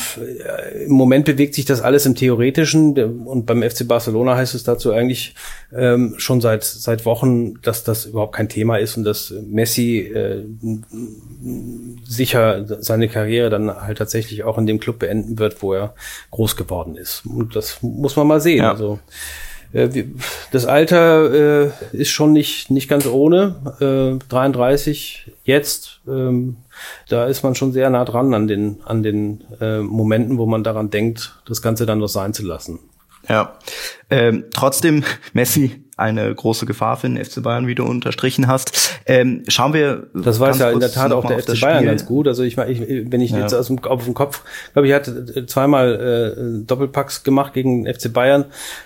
Im 0.86 0.92
Moment 0.92 1.24
bewegt 1.24 1.54
sich 1.54 1.64
das 1.64 1.80
alles 1.80 2.06
im 2.06 2.14
Theoretischen 2.14 2.96
und 3.26 3.46
beim 3.46 3.62
FC 3.62 3.86
Barcelona 3.86 4.36
heißt 4.36 4.54
es 4.54 4.64
dazu 4.64 4.92
eigentlich 4.92 5.34
ähm, 5.76 6.14
schon 6.18 6.40
seit 6.40 6.64
seit 6.64 7.04
Wochen, 7.04 7.60
dass 7.62 7.84
das 7.84 8.06
überhaupt 8.06 8.34
kein 8.34 8.48
Thema 8.48 8.76
ist 8.78 8.96
und 8.96 9.04
dass 9.04 9.32
Messi 9.46 9.98
äh, 9.98 10.44
sicher 12.04 12.64
seine 12.82 13.08
Karriere 13.08 13.50
dann 13.50 13.74
halt 13.74 13.98
tatsächlich 13.98 14.44
auch 14.44 14.58
in 14.58 14.66
dem 14.66 14.80
Club 14.80 14.98
beenden 14.98 15.38
wird, 15.38 15.62
wo 15.62 15.74
er 15.74 15.94
groß 16.30 16.56
geworden 16.56 16.96
ist. 16.96 17.24
Und 17.26 17.56
das 17.56 17.78
muss 17.82 18.16
man 18.16 18.26
mal 18.26 18.40
sehen. 18.40 18.58
Ja. 18.64 18.70
Also 18.70 18.98
äh, 19.72 20.04
das 20.50 20.66
Alter 20.66 21.66
äh, 21.66 21.70
ist 21.92 22.10
schon 22.10 22.32
nicht, 22.32 22.70
nicht 22.70 22.88
ganz 22.88 23.06
ohne. 23.06 23.56
Äh, 23.80 24.24
33 24.28 25.32
jetzt. 25.44 26.00
Ähm, 26.06 26.56
da 27.08 27.26
ist 27.26 27.42
man 27.42 27.54
schon 27.54 27.72
sehr 27.72 27.90
nah 27.90 28.04
dran 28.04 28.34
an 28.34 28.46
den, 28.46 28.80
an 28.84 29.02
den 29.02 29.44
äh, 29.60 29.78
Momenten, 29.78 30.38
wo 30.38 30.46
man 30.46 30.64
daran 30.64 30.90
denkt, 30.90 31.40
das 31.46 31.62
Ganze 31.62 31.86
dann 31.86 31.98
noch 31.98 32.08
sein 32.08 32.34
zu 32.34 32.44
lassen. 32.44 32.78
Ja, 33.28 33.58
ähm, 34.10 34.44
trotzdem 34.54 35.04
Messi 35.32 35.87
eine 35.98 36.32
große 36.32 36.64
Gefahr 36.64 36.96
für 36.96 37.08
den 37.08 37.22
FC 37.22 37.42
Bayern, 37.42 37.66
wie 37.66 37.74
du 37.74 37.84
unterstrichen 37.84 38.46
hast. 38.46 39.00
Ähm, 39.04 39.42
schauen 39.48 39.74
wir. 39.74 40.06
Das 40.14 40.38
weiß 40.38 40.58
ja 40.60 40.70
in 40.70 40.78
der 40.78 40.92
Tat 40.92 41.10
auch 41.10 41.24
der 41.24 41.40
FC 41.40 41.60
Bayern 41.60 41.84
ganz 41.84 42.06
gut. 42.06 42.28
Also 42.28 42.44
ich, 42.44 42.56
ich 42.56 42.80
wenn 43.10 43.20
ich 43.20 43.32
ja. 43.32 43.40
jetzt 43.40 43.52
aus 43.52 43.66
dem, 43.66 43.82
auf 43.84 44.04
dem 44.04 44.14
Kopf, 44.14 44.44
glaube 44.72 44.86
ich, 44.86 44.94
hatte 44.94 45.46
zweimal 45.46 46.62
äh, 46.62 46.66
Doppelpacks 46.66 47.24
gemacht 47.24 47.52
gegen 47.52 47.84
den 47.84 47.92
FC 47.92 48.12
Bayern. 48.12 48.44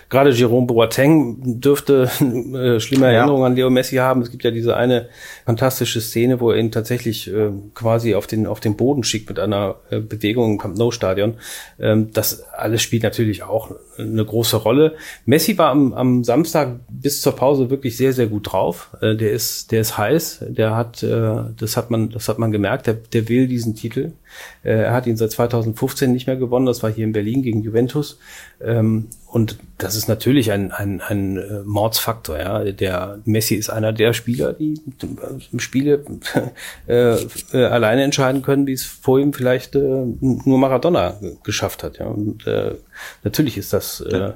Gerade 0.09 0.31
Jerome 0.31 0.65
Boateng 0.65 1.61
dürfte 1.61 2.09
äh, 2.19 2.79
schlimme 2.79 3.05
Erinnerungen 3.05 3.43
ja. 3.43 3.47
an 3.47 3.55
Leo 3.55 3.69
Messi 3.69 3.97
haben. 3.97 4.23
Es 4.23 4.31
gibt 4.31 4.43
ja 4.43 4.49
diese 4.49 4.75
eine 4.75 5.07
fantastische 5.45 6.01
Szene, 6.01 6.39
wo 6.39 6.49
er 6.49 6.57
ihn 6.57 6.71
tatsächlich 6.71 7.31
äh, 7.31 7.51
quasi 7.75 8.15
auf 8.15 8.25
den 8.25 8.47
auf 8.47 8.59
den 8.59 8.75
Boden 8.75 9.03
schickt 9.03 9.29
mit 9.29 9.37
einer 9.37 9.75
äh, 9.91 9.99
Bewegung 9.99 10.53
im 10.53 10.57
Camp 10.57 10.77
Nou 10.79 10.89
Stadion. 10.89 11.35
Ähm, 11.79 12.09
das 12.11 12.41
alles 12.53 12.81
spielt 12.81 13.03
natürlich 13.03 13.43
auch 13.43 13.69
eine 13.99 14.25
große 14.25 14.57
Rolle. 14.57 14.95
Messi 15.25 15.57
war 15.57 15.69
am, 15.69 15.93
am 15.93 16.23
Samstag 16.23 16.79
bis 17.03 17.21
zur 17.21 17.35
Pause 17.35 17.69
wirklich 17.69 17.95
sehr, 17.95 18.13
sehr 18.13 18.27
gut 18.27 18.51
drauf. 18.51 18.89
Äh, 19.01 19.15
der 19.15 19.31
ist, 19.31 19.71
der 19.71 19.81
ist 19.81 19.97
heiß. 19.97 20.45
Der 20.47 20.75
hat, 20.75 21.03
äh, 21.03 21.43
das 21.55 21.77
hat 21.77 21.91
man, 21.91 22.09
das 22.09 22.27
hat 22.29 22.39
man 22.39 22.51
gemerkt. 22.51 22.87
Der, 22.87 22.95
der 22.95 23.29
will 23.29 23.47
diesen 23.47 23.75
Titel. 23.75 24.13
Äh, 24.63 24.83
er 24.83 24.93
hat 24.93 25.07
ihn 25.07 25.17
seit 25.17 25.31
2015 25.31 26.11
nicht 26.11 26.27
mehr 26.27 26.35
gewonnen. 26.35 26.65
Das 26.65 26.83
war 26.83 26.91
hier 26.91 27.03
in 27.03 27.13
Berlin 27.13 27.41
gegen 27.41 27.61
Juventus. 27.61 28.19
Ähm, 28.61 29.07
und 29.27 29.57
das 29.79 29.95
ist 29.95 30.07
natürlich 30.07 30.51
ein, 30.51 30.71
ein, 30.71 31.01
ein 31.01 31.37
äh, 31.37 31.63
Mordsfaktor. 31.65 32.37
Ja. 32.37 32.63
Der 32.63 33.19
Messi 33.25 33.55
ist 33.55 33.69
einer 33.69 33.91
der 33.91 34.13
Spieler, 34.13 34.53
die 34.53 34.75
äh, 35.01 35.59
Spiele 35.59 36.05
äh, 36.87 37.17
alleine 37.57 38.03
entscheiden 38.03 38.43
können, 38.43 38.67
wie 38.67 38.73
es 38.73 38.83
vor 38.83 39.19
ihm 39.19 39.33
vielleicht 39.33 39.75
äh, 39.75 39.79
nur 40.19 40.59
Maradona 40.59 41.19
geschafft 41.43 41.81
hat. 41.83 41.97
Ja. 41.97 42.05
Und 42.05 42.45
äh, 42.45 42.75
natürlich 43.23 43.57
ist 43.57 43.73
das 43.73 44.01
äh, 44.01 44.33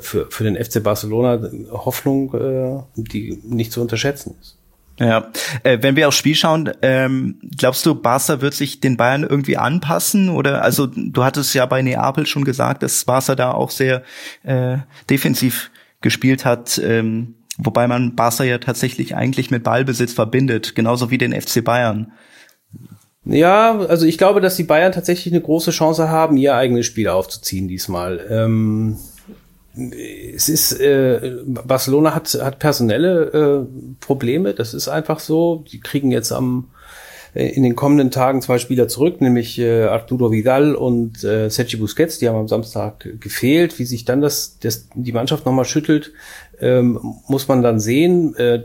für, 0.00 0.30
für 0.30 0.44
den 0.44 0.62
FC 0.62 0.82
Barcelona 0.82 1.50
Hoffnung, 1.70 2.34
äh, 2.34 2.82
die 2.96 3.38
nicht 3.44 3.72
zu 3.72 3.80
unterschätzen 3.80 4.34
ist. 4.40 4.57
Ja, 4.98 5.30
äh, 5.62 5.78
wenn 5.80 5.94
wir 5.96 6.08
aufs 6.08 6.16
Spiel 6.16 6.34
schauen, 6.34 6.70
ähm, 6.82 7.38
glaubst 7.56 7.86
du, 7.86 7.94
Barca 7.94 8.40
wird 8.40 8.54
sich 8.54 8.80
den 8.80 8.96
Bayern 8.96 9.22
irgendwie 9.22 9.56
anpassen? 9.56 10.28
Oder 10.28 10.62
also 10.62 10.86
du 10.86 11.24
hattest 11.24 11.54
ja 11.54 11.66
bei 11.66 11.82
Neapel 11.82 12.26
schon 12.26 12.44
gesagt, 12.44 12.82
dass 12.82 13.04
Barca 13.04 13.36
da 13.36 13.52
auch 13.52 13.70
sehr 13.70 14.02
äh, 14.42 14.78
defensiv 15.08 15.70
gespielt 16.00 16.44
hat, 16.44 16.78
ähm, 16.78 17.34
wobei 17.58 17.86
man 17.86 18.16
Barca 18.16 18.44
ja 18.44 18.58
tatsächlich 18.58 19.14
eigentlich 19.14 19.50
mit 19.50 19.62
Ballbesitz 19.62 20.14
verbindet, 20.14 20.74
genauso 20.74 21.10
wie 21.10 21.18
den 21.18 21.38
FC 21.38 21.62
Bayern. 21.62 22.12
Ja, 23.24 23.78
also 23.78 24.06
ich 24.06 24.18
glaube, 24.18 24.40
dass 24.40 24.56
die 24.56 24.64
Bayern 24.64 24.92
tatsächlich 24.92 25.32
eine 25.32 25.42
große 25.42 25.70
Chance 25.70 26.08
haben, 26.08 26.36
ihr 26.36 26.54
eigenes 26.54 26.86
Spiel 26.86 27.08
aufzuziehen 27.08 27.68
diesmal. 27.68 28.26
Ähm 28.30 28.96
es 29.76 30.48
ist 30.48 30.72
äh, 30.80 31.36
Barcelona 31.46 32.14
hat 32.14 32.34
hat 32.34 32.58
personelle 32.58 33.66
äh, 33.66 33.94
Probleme, 34.00 34.54
das 34.54 34.74
ist 34.74 34.88
einfach 34.88 35.20
so. 35.20 35.64
Die 35.70 35.80
kriegen 35.80 36.10
jetzt 36.10 36.32
am 36.32 36.68
äh, 37.34 37.48
in 37.48 37.62
den 37.62 37.76
kommenden 37.76 38.10
Tagen 38.10 38.42
zwei 38.42 38.58
Spieler 38.58 38.88
zurück, 38.88 39.20
nämlich 39.20 39.58
äh, 39.58 39.84
Arturo 39.84 40.32
Vidal 40.32 40.74
und 40.74 41.22
äh, 41.24 41.48
Sergio 41.48 41.78
Busquets, 41.78 42.18
die 42.18 42.28
haben 42.28 42.36
am 42.36 42.48
Samstag 42.48 43.08
gefehlt. 43.20 43.78
Wie 43.78 43.84
sich 43.84 44.04
dann 44.04 44.20
das, 44.20 44.58
das 44.58 44.88
die 44.94 45.12
Mannschaft 45.12 45.46
nochmal 45.46 45.64
schüttelt, 45.64 46.12
ähm, 46.60 46.98
muss 47.28 47.46
man 47.48 47.62
dann 47.62 47.80
sehen. 47.80 48.34
Äh, 48.36 48.62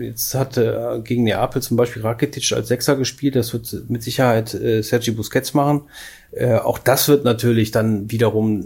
jetzt 0.00 0.34
hat 0.34 0.56
äh, 0.56 1.00
gegen 1.02 1.24
Neapel 1.24 1.60
zum 1.62 1.76
Beispiel 1.76 2.02
Rakitic 2.02 2.52
als 2.52 2.68
Sechser 2.68 2.96
gespielt. 2.96 3.36
Das 3.36 3.52
wird 3.52 3.88
mit 3.88 4.02
Sicherheit 4.02 4.54
äh, 4.54 4.82
Sergio 4.82 5.14
Busquets 5.14 5.54
machen. 5.54 5.82
Äh, 6.30 6.54
auch 6.54 6.78
das 6.78 7.08
wird 7.08 7.24
natürlich 7.24 7.70
dann 7.70 8.10
wiederum 8.10 8.64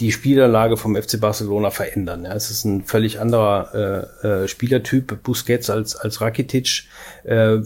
die 0.00 0.12
Spielanlage 0.12 0.78
vom 0.78 0.96
FC 0.96 1.20
Barcelona 1.20 1.70
verändern. 1.70 2.24
Ja, 2.24 2.32
es 2.32 2.50
ist 2.50 2.64
ein 2.64 2.84
völlig 2.84 3.20
anderer 3.20 4.08
äh, 4.22 4.26
äh, 4.26 4.48
Spielertyp, 4.48 5.22
Busquets 5.22 5.68
als, 5.68 5.94
als 5.94 6.22
Rakitic. 6.22 6.84
Äh, 7.24 7.58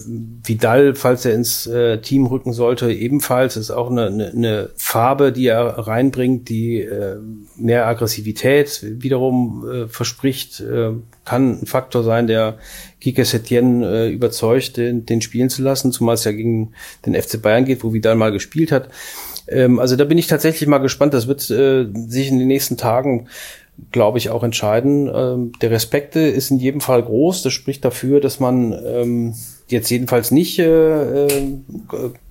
Vidal, 0.42 0.96
falls 0.96 1.24
er 1.24 1.34
ins 1.34 1.68
äh, 1.68 1.98
Team 1.98 2.26
rücken 2.26 2.52
sollte, 2.52 2.92
ebenfalls. 2.92 3.56
ist 3.56 3.70
auch 3.70 3.88
eine, 3.88 4.06
eine, 4.06 4.30
eine 4.30 4.70
Farbe, 4.76 5.30
die 5.30 5.46
er 5.46 5.64
reinbringt, 5.64 6.48
die 6.48 6.80
äh, 6.80 7.18
mehr 7.56 7.86
Aggressivität 7.86 8.80
wiederum 8.82 9.64
äh, 9.70 9.88
verspricht. 9.88 10.60
Äh, 10.60 10.90
kann 11.24 11.60
ein 11.62 11.66
Faktor 11.66 12.02
sein, 12.02 12.26
der 12.26 12.58
Kike 13.00 13.24
Setien 13.24 13.82
äh, 13.82 14.08
überzeugt, 14.08 14.76
den, 14.76 15.06
den 15.06 15.22
spielen 15.22 15.50
zu 15.50 15.62
lassen, 15.62 15.92
zumal 15.92 16.14
es 16.14 16.24
ja 16.24 16.32
gegen 16.32 16.72
den 17.06 17.14
FC 17.14 17.40
Bayern 17.40 17.64
geht, 17.64 17.84
wo 17.84 17.92
Vidal 17.92 18.16
mal 18.16 18.32
gespielt 18.32 18.72
hat. 18.72 18.88
Ähm, 19.48 19.78
also 19.78 19.96
da 19.96 20.04
bin 20.04 20.18
ich 20.18 20.26
tatsächlich 20.26 20.68
mal 20.68 20.78
gespannt. 20.78 21.14
Das 21.14 21.26
wird 21.26 21.48
äh, 21.50 21.86
sich 21.94 22.28
in 22.28 22.38
den 22.38 22.48
nächsten 22.48 22.76
Tagen 22.76 23.28
glaube 23.90 24.18
ich, 24.18 24.30
auch 24.30 24.42
entscheiden. 24.42 25.10
Ähm, 25.12 25.52
der 25.60 25.70
Respekte 25.70 26.20
ist 26.20 26.50
in 26.50 26.58
jedem 26.58 26.80
Fall 26.80 27.02
groß. 27.02 27.42
Das 27.42 27.52
spricht 27.52 27.84
dafür, 27.84 28.20
dass 28.20 28.40
man 28.40 28.72
ähm, 28.86 29.34
jetzt 29.68 29.90
jedenfalls 29.90 30.30
nicht 30.30 30.58
äh, 30.58 31.26
äh, 31.26 31.58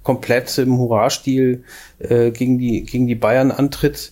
komplett 0.03 0.57
im 0.57 0.77
Hurra-Stil 0.77 1.63
äh, 1.99 2.31
gegen, 2.31 2.59
die, 2.59 2.83
gegen 2.83 3.07
die 3.07 3.15
Bayern 3.15 3.51
antritt. 3.51 4.11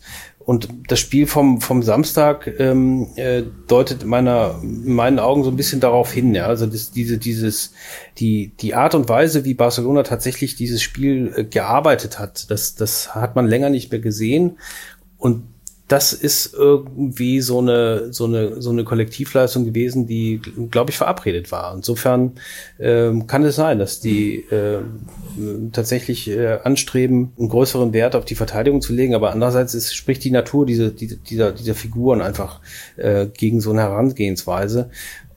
Und 0.52 0.68
das 0.90 1.00
Spiel 1.00 1.28
vom, 1.28 1.62
vom 1.62 1.82
Samstag 1.82 2.54
ähm, 2.60 3.08
äh, 3.16 3.42
deutet 3.70 4.04
in, 4.04 4.10
meiner, 4.10 4.60
in 4.62 4.92
meinen 4.92 5.18
Augen 5.18 5.46
so 5.46 5.50
ein 5.50 5.56
bisschen 5.56 5.80
darauf 5.80 6.12
hin. 6.12 6.36
Ja? 6.36 6.48
Also 6.48 6.66
das, 6.66 6.92
diese, 6.92 7.18
dieses, 7.18 7.72
die, 8.18 8.52
die 8.60 8.76
Art 8.76 8.94
und 8.94 9.08
Weise, 9.08 9.46
wie 9.46 9.54
Barcelona 9.54 10.04
tatsächlich 10.04 10.58
dieses 10.58 10.82
Spiel 10.82 11.32
äh, 11.38 11.44
gearbeitet 11.46 12.20
hat, 12.20 12.52
das, 12.52 12.76
das 12.76 13.16
hat 13.16 13.38
man 13.38 13.48
länger 13.48 13.70
nicht 13.70 13.94
mehr 13.94 14.02
gesehen. 14.02 14.58
Und 15.18 15.44
das 15.92 16.14
ist 16.14 16.54
irgendwie 16.54 17.42
so 17.42 17.60
eine, 17.60 18.14
so 18.14 18.24
eine, 18.24 18.62
so 18.62 18.70
eine 18.70 18.86
Kollektivleistung 18.86 19.66
gewesen, 19.66 20.08
die, 20.08 20.40
glaube 20.70 20.92
ich, 20.92 20.98
verabredet 20.98 21.52
war. 21.52 21.76
Insofern 21.76 22.34
ähm, 22.80 23.28
kann 23.28 23.44
es 23.44 23.58
sein, 23.58 23.78
dass 23.78 24.00
die 24.00 24.38
äh, 24.52 24.80
tatsächlich 25.74 26.30
äh, 26.30 26.60
anstreben, 26.64 27.34
einen 27.38 27.50
größeren 27.50 27.92
Wert 27.92 28.16
auf 28.16 28.24
die 28.24 28.36
Verteidigung 28.36 28.82
zu 28.82 28.94
legen, 28.94 29.16
aber 29.16 29.34
andererseits 29.34 29.74
ist, 29.74 29.94
spricht 29.94 30.24
die 30.24 30.32
Natur 30.32 30.66
diese, 30.66 30.92
diese, 30.94 31.18
dieser, 31.18 31.52
dieser 31.52 31.76
Figuren 31.76 32.22
einfach 32.22 32.62
äh, 32.96 33.26
gegen 33.26 33.60
so 33.60 33.72
eine 33.72 33.82
Herangehensweise. 33.82 34.92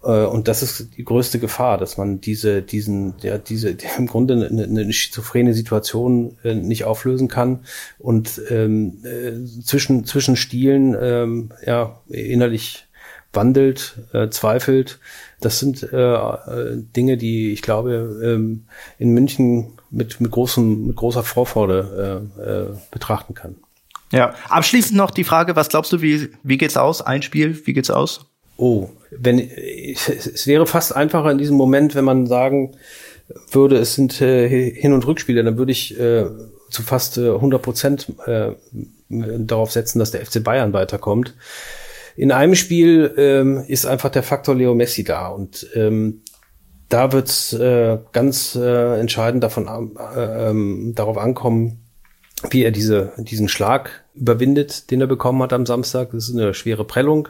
Äh, 0.04 0.26
und 0.26 0.48
das 0.48 0.62
ist 0.62 0.96
die 0.96 1.04
größte 1.04 1.38
Gefahr, 1.38 1.78
dass 1.78 1.96
man 1.96 2.20
diese, 2.20 2.62
diesen, 2.62 3.14
ja, 3.22 3.38
diese, 3.38 3.76
im 3.98 4.06
Grunde 4.06 4.46
eine, 4.46 4.64
eine 4.64 4.92
schizophrene 4.92 5.54
Situation 5.54 6.36
äh, 6.44 6.54
nicht 6.54 6.84
auflösen 6.84 7.28
kann 7.28 7.60
und 7.98 8.40
ähm, 8.50 9.02
äh, 9.04 9.62
zwischen, 9.62 10.04
zwischen 10.04 10.36
Stilen 10.36 10.96
ähm, 11.00 11.52
ja, 11.64 12.00
innerlich 12.08 12.86
wandelt, 13.32 13.98
äh, 14.12 14.28
zweifelt. 14.28 15.00
Das 15.40 15.58
sind 15.58 15.82
äh, 15.82 16.76
Dinge, 16.96 17.16
die 17.16 17.52
ich 17.52 17.62
glaube 17.62 18.20
ähm, 18.22 18.66
in 18.98 19.10
München 19.10 19.72
mit, 19.90 20.20
mit, 20.20 20.30
großem, 20.30 20.86
mit 20.86 20.96
großer 20.96 21.24
Vorfreude 21.24 22.30
äh, 22.38 22.42
äh, 22.42 22.76
betrachten 22.90 23.34
kann. 23.34 23.56
Ja, 24.12 24.34
abschließend 24.48 24.96
noch 24.96 25.10
die 25.10 25.24
Frage, 25.24 25.56
was 25.56 25.68
glaubst 25.68 25.92
du, 25.92 26.00
wie, 26.00 26.30
wie 26.44 26.58
geht's 26.58 26.76
aus? 26.76 27.02
Ein 27.02 27.22
Spiel, 27.22 27.66
wie 27.66 27.72
geht's 27.72 27.90
aus? 27.90 28.26
Oh, 28.56 28.88
wenn 29.10 29.38
es 29.38 30.46
wäre 30.46 30.66
fast 30.66 30.94
einfacher 30.94 31.30
in 31.30 31.38
diesem 31.38 31.56
Moment, 31.56 31.94
wenn 31.94 32.04
man 32.04 32.26
sagen 32.26 32.76
würde, 33.50 33.76
es 33.76 33.94
sind 33.94 34.20
äh, 34.20 34.70
Hin- 34.70 34.92
und 34.92 35.06
Rückspiele, 35.06 35.42
dann 35.42 35.56
würde 35.56 35.72
ich 35.72 35.98
äh, 35.98 36.26
zu 36.70 36.82
fast 36.82 37.18
äh, 37.18 37.30
100 37.30 37.62
Prozent 37.62 38.12
äh, 38.26 38.52
darauf 39.08 39.72
setzen, 39.72 39.98
dass 39.98 40.10
der 40.10 40.24
FC 40.24 40.42
Bayern 40.42 40.72
weiterkommt. 40.72 41.34
In 42.16 42.32
einem 42.32 42.54
Spiel 42.54 43.12
ähm, 43.16 43.64
ist 43.66 43.86
einfach 43.86 44.10
der 44.10 44.22
Faktor 44.22 44.54
Leo 44.54 44.74
Messi 44.74 45.04
da 45.04 45.28
und 45.28 45.66
ähm, 45.74 46.22
da 46.88 47.12
wird 47.12 47.28
es 47.28 47.52
äh, 47.54 47.98
ganz 48.12 48.54
äh, 48.54 49.00
entscheidend 49.00 49.42
davon 49.42 49.66
äh, 49.66 50.50
ähm, 50.50 50.92
darauf 50.94 51.18
ankommen, 51.18 51.80
wie 52.50 52.62
er 52.62 52.70
diese, 52.70 53.12
diesen 53.18 53.48
Schlag 53.48 54.04
überwindet, 54.14 54.90
den 54.90 55.00
er 55.00 55.06
bekommen 55.06 55.42
hat 55.42 55.52
am 55.52 55.66
Samstag. 55.66 56.10
Das 56.12 56.28
ist 56.28 56.36
eine 56.36 56.54
schwere 56.54 56.84
Prellung. 56.84 57.28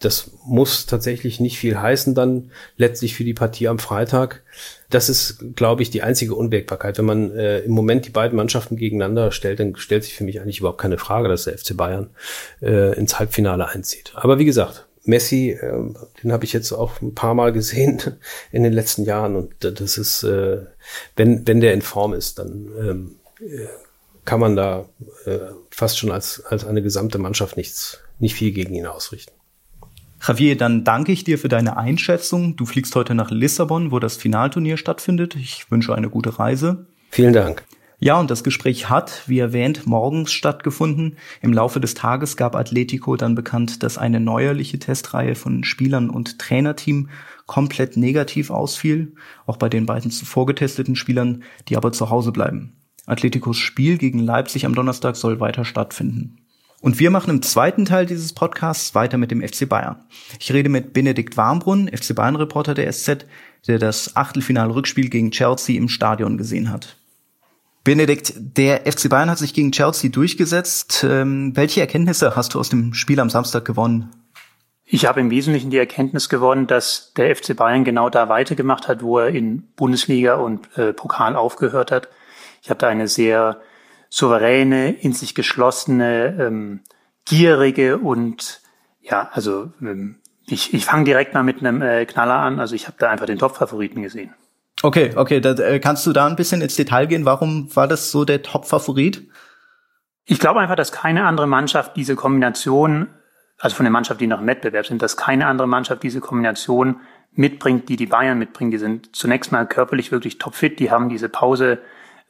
Das 0.00 0.30
muss 0.46 0.86
tatsächlich 0.86 1.40
nicht 1.40 1.58
viel 1.58 1.78
heißen 1.78 2.14
dann 2.14 2.50
letztlich 2.78 3.14
für 3.14 3.22
die 3.22 3.34
Partie 3.34 3.68
am 3.68 3.78
Freitag. 3.78 4.42
Das 4.88 5.10
ist, 5.10 5.54
glaube 5.56 5.82
ich, 5.82 5.90
die 5.90 6.02
einzige 6.02 6.34
Unwägbarkeit. 6.34 6.96
Wenn 6.96 7.04
man 7.04 7.30
äh, 7.36 7.60
im 7.60 7.72
Moment 7.72 8.06
die 8.06 8.10
beiden 8.10 8.34
Mannschaften 8.34 8.76
gegeneinander 8.76 9.30
stellt, 9.30 9.60
dann 9.60 9.76
stellt 9.76 10.04
sich 10.04 10.14
für 10.14 10.24
mich 10.24 10.40
eigentlich 10.40 10.60
überhaupt 10.60 10.80
keine 10.80 10.96
Frage, 10.96 11.28
dass 11.28 11.44
der 11.44 11.56
FC 11.56 11.76
Bayern 11.76 12.08
äh, 12.62 12.98
ins 12.98 13.18
Halbfinale 13.18 13.68
einzieht. 13.68 14.12
Aber 14.14 14.38
wie 14.38 14.46
gesagt, 14.46 14.86
Messi, 15.04 15.50
äh, 15.50 15.94
den 16.22 16.32
habe 16.32 16.46
ich 16.46 16.54
jetzt 16.54 16.72
auch 16.72 17.02
ein 17.02 17.14
paar 17.14 17.34
Mal 17.34 17.52
gesehen 17.52 18.00
in 18.52 18.62
den 18.62 18.72
letzten 18.72 19.04
Jahren 19.04 19.36
und 19.36 19.52
das 19.60 19.98
ist, 19.98 20.22
äh, 20.22 20.64
wenn 21.16 21.46
wenn 21.46 21.60
der 21.60 21.74
in 21.74 21.82
Form 21.82 22.14
ist, 22.14 22.38
dann 22.38 22.70
ähm, 22.78 23.16
äh, 23.40 23.66
kann 24.24 24.40
man 24.40 24.56
da 24.56 24.88
äh, 25.26 25.38
fast 25.70 25.98
schon 25.98 26.10
als 26.10 26.42
als 26.46 26.64
eine 26.64 26.82
gesamte 26.82 27.18
Mannschaft 27.18 27.58
nichts 27.58 28.00
nicht 28.18 28.34
viel 28.34 28.52
gegen 28.52 28.74
ihn 28.74 28.86
ausrichten. 28.86 29.32
Javier, 30.26 30.56
dann 30.56 30.84
danke 30.84 31.12
ich 31.12 31.24
dir 31.24 31.38
für 31.38 31.48
deine 31.48 31.76
Einschätzung. 31.76 32.56
Du 32.56 32.66
fliegst 32.66 32.94
heute 32.94 33.14
nach 33.14 33.30
Lissabon, 33.30 33.90
wo 33.90 33.98
das 33.98 34.16
Finalturnier 34.16 34.76
stattfindet. 34.76 35.34
Ich 35.36 35.70
wünsche 35.70 35.94
eine 35.94 36.10
gute 36.10 36.38
Reise. 36.38 36.86
Vielen 37.10 37.32
Dank. 37.32 37.64
Ja, 38.02 38.18
und 38.18 38.30
das 38.30 38.44
Gespräch 38.44 38.88
hat, 38.88 39.24
wie 39.26 39.38
erwähnt, 39.38 39.86
morgens 39.86 40.32
stattgefunden. 40.32 41.16
Im 41.42 41.52
Laufe 41.52 41.80
des 41.80 41.92
Tages 41.92 42.38
gab 42.38 42.56
Atletico 42.56 43.16
dann 43.16 43.34
bekannt, 43.34 43.82
dass 43.82 43.98
eine 43.98 44.20
neuerliche 44.20 44.78
Testreihe 44.78 45.34
von 45.34 45.64
Spielern 45.64 46.08
und 46.08 46.38
Trainerteam 46.38 47.10
komplett 47.44 47.98
negativ 47.98 48.50
ausfiel, 48.50 49.14
auch 49.44 49.58
bei 49.58 49.68
den 49.68 49.84
beiden 49.84 50.10
zuvor 50.10 50.46
getesteten 50.46 50.96
Spielern, 50.96 51.42
die 51.68 51.76
aber 51.76 51.92
zu 51.92 52.08
Hause 52.08 52.32
bleiben. 52.32 52.72
Atleticos 53.04 53.58
Spiel 53.58 53.98
gegen 53.98 54.20
Leipzig 54.20 54.64
am 54.64 54.74
Donnerstag 54.74 55.16
soll 55.16 55.40
weiter 55.40 55.66
stattfinden. 55.66 56.39
Und 56.80 56.98
wir 56.98 57.10
machen 57.10 57.30
im 57.30 57.42
zweiten 57.42 57.84
Teil 57.84 58.06
dieses 58.06 58.32
Podcasts 58.32 58.94
weiter 58.94 59.18
mit 59.18 59.30
dem 59.30 59.46
FC 59.46 59.68
Bayern. 59.68 59.96
Ich 60.38 60.52
rede 60.52 60.70
mit 60.70 60.94
Benedikt 60.94 61.36
Warmbrunn, 61.36 61.88
FC 61.88 62.14
Bayern 62.14 62.36
Reporter 62.36 62.74
der 62.74 62.90
SZ, 62.90 63.26
der 63.66 63.78
das 63.78 64.16
Achtelfinal-Rückspiel 64.16 65.10
gegen 65.10 65.30
Chelsea 65.30 65.76
im 65.76 65.88
Stadion 65.88 66.38
gesehen 66.38 66.70
hat. 66.70 66.96
Benedikt, 67.84 68.34
der 68.36 68.90
FC 68.90 69.10
Bayern 69.10 69.30
hat 69.30 69.38
sich 69.38 69.52
gegen 69.52 69.72
Chelsea 69.72 70.10
durchgesetzt. 70.10 71.04
Ähm, 71.08 71.52
welche 71.54 71.80
Erkenntnisse 71.80 72.34
hast 72.36 72.54
du 72.54 72.60
aus 72.60 72.70
dem 72.70 72.94
Spiel 72.94 73.20
am 73.20 73.30
Samstag 73.30 73.64
gewonnen? 73.64 74.10
Ich 74.84 75.06
habe 75.06 75.20
im 75.20 75.30
Wesentlichen 75.30 75.70
die 75.70 75.78
Erkenntnis 75.78 76.28
gewonnen, 76.28 76.66
dass 76.66 77.12
der 77.16 77.34
FC 77.34 77.56
Bayern 77.56 77.84
genau 77.84 78.10
da 78.10 78.28
weitergemacht 78.28 78.88
hat, 78.88 79.02
wo 79.02 79.18
er 79.18 79.28
in 79.28 79.68
Bundesliga 79.76 80.34
und 80.34 80.76
äh, 80.76 80.92
Pokal 80.92 81.36
aufgehört 81.36 81.92
hat. 81.92 82.08
Ich 82.62 82.70
hatte 82.70 82.86
eine 82.86 83.06
sehr 83.06 83.60
souveräne, 84.10 84.92
in 84.92 85.14
sich 85.14 85.34
geschlossene, 85.34 86.36
ähm, 86.38 86.80
gierige 87.24 87.98
und 87.98 88.60
ja, 89.00 89.30
also 89.32 89.72
ähm, 89.80 90.16
ich, 90.46 90.74
ich 90.74 90.84
fange 90.84 91.04
direkt 91.04 91.32
mal 91.32 91.42
mit 91.42 91.60
einem 91.60 91.80
äh, 91.80 92.04
Knaller 92.04 92.40
an. 92.40 92.60
Also 92.60 92.74
ich 92.74 92.86
habe 92.86 92.96
da 92.98 93.08
einfach 93.08 93.26
den 93.26 93.38
Top-Favoriten 93.38 94.02
gesehen. 94.02 94.34
Okay, 94.82 95.12
okay, 95.14 95.40
da, 95.40 95.52
äh, 95.52 95.78
kannst 95.78 96.06
du 96.06 96.12
da 96.12 96.26
ein 96.26 96.36
bisschen 96.36 96.60
ins 96.60 96.74
Detail 96.74 97.06
gehen? 97.06 97.24
Warum 97.24 97.74
war 97.74 97.86
das 97.86 98.10
so 98.10 98.24
der 98.24 98.42
Top-Favorit? 98.42 99.28
Ich 100.24 100.38
glaube 100.38 100.60
einfach, 100.60 100.76
dass 100.76 100.92
keine 100.92 101.24
andere 101.24 101.46
Mannschaft 101.46 101.96
diese 101.96 102.16
Kombination, 102.16 103.08
also 103.58 103.76
von 103.76 103.84
der 103.84 103.92
Mannschaft, 103.92 104.20
die 104.20 104.26
noch 104.26 104.40
im 104.40 104.46
Wettbewerb 104.46 104.86
sind, 104.86 105.02
dass 105.02 105.16
keine 105.16 105.46
andere 105.46 105.68
Mannschaft 105.68 106.02
diese 106.02 106.20
Kombination 106.20 107.00
mitbringt, 107.32 107.88
die 107.88 107.96
die 107.96 108.06
Bayern 108.06 108.38
mitbringen. 108.38 108.70
Die 108.70 108.78
sind 108.78 109.14
zunächst 109.14 109.52
mal 109.52 109.66
körperlich 109.66 110.10
wirklich 110.10 110.38
topfit. 110.38 110.80
Die 110.80 110.90
haben 110.90 111.08
diese 111.08 111.28
Pause 111.28 111.78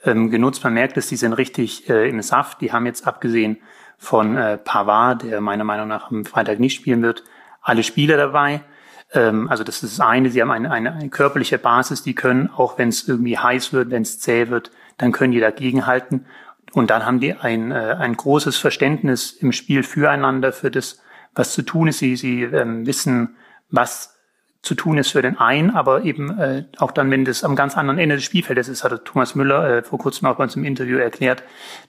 ähm, 0.05 0.31
genutzt. 0.31 0.65
Man 0.65 0.75
merkt 0.75 0.97
es, 0.97 1.09
die 1.09 1.17
sind 1.17 1.33
richtig 1.33 1.89
äh, 1.89 2.09
im 2.09 2.23
Saft. 2.23 2.61
Die 2.61 2.73
haben 2.73 2.87
jetzt 2.87 3.07
abgesehen 3.07 3.59
von 3.99 4.37
äh, 4.37 4.57
Pavard, 4.57 5.23
der 5.23 5.41
meiner 5.41 5.65
Meinung 5.65 5.89
nach 5.89 6.11
am 6.11 6.25
Freitag 6.25 6.59
nicht 6.59 6.75
spielen 6.75 7.03
wird, 7.03 7.25
alle 7.61 7.83
Spieler 7.83 8.17
dabei. 8.17 8.63
Ähm, 9.13 9.49
also 9.49 9.65
das 9.65 9.83
ist 9.83 9.99
das 9.99 10.07
eine. 10.07 10.31
Sie 10.31 10.41
haben 10.41 10.51
eine, 10.51 10.71
eine, 10.71 10.93
eine 10.93 11.09
körperliche 11.11 11.59
Basis, 11.59 12.03
die 12.03 12.15
können, 12.15 12.49
auch 12.49 12.79
wenn 12.79 12.89
es 12.89 13.07
irgendwie 13.07 13.39
heiß 13.39 13.73
wird, 13.73 13.91
wenn 13.91 14.03
es 14.03 14.21
zäh 14.21 14.49
wird, 14.49 14.71
dann 14.99 15.13
können 15.13 15.33
die 15.33 15.41
dagegenhalten. 15.41 16.27
Und 16.73 16.91
dann 16.91 17.05
haben 17.05 17.21
die 17.21 17.35
ein, 17.35 17.73
äh, 17.73 17.97
ein 17.99 18.17
großes 18.17 18.57
Verständnis 18.57 19.33
im 19.33 19.53
Spiel 19.53 19.83
füreinander, 19.83 20.53
für 20.53 20.71
das, 20.71 21.03
was 21.35 21.53
zu 21.53 21.63
tun 21.63 21.89
ist. 21.89 21.99
Sie, 21.99 22.17
sie 22.17 22.43
ähm, 22.43 22.87
wissen, 22.87 23.37
was 23.71 24.20
zu 24.63 24.75
tun 24.75 24.99
ist 24.99 25.11
für 25.11 25.23
den 25.23 25.39
einen, 25.39 25.71
aber 25.71 26.05
eben 26.05 26.39
äh, 26.39 26.65
auch 26.79 26.93
dann, 26.93 27.11
wenn 27.11 27.25
das 27.25 27.45
am 27.45 27.57
ganz 27.57 27.77
anderen 27.77 27.99
Ende 27.99 28.17
des 28.17 28.25
Spielfeldes 28.25 28.69
ist, 28.69 28.85
hatte 28.85 29.03
Thomas 29.05 29.35
Müller 29.35 29.79
äh, 29.79 29.83
vor 29.83 29.99
kurzem 29.99 30.29
auch 30.29 30.37
bei 30.37 30.45
uns 30.45 30.57
im 30.57 30.65
Interview 30.65 30.99
erklärt, 30.99 31.43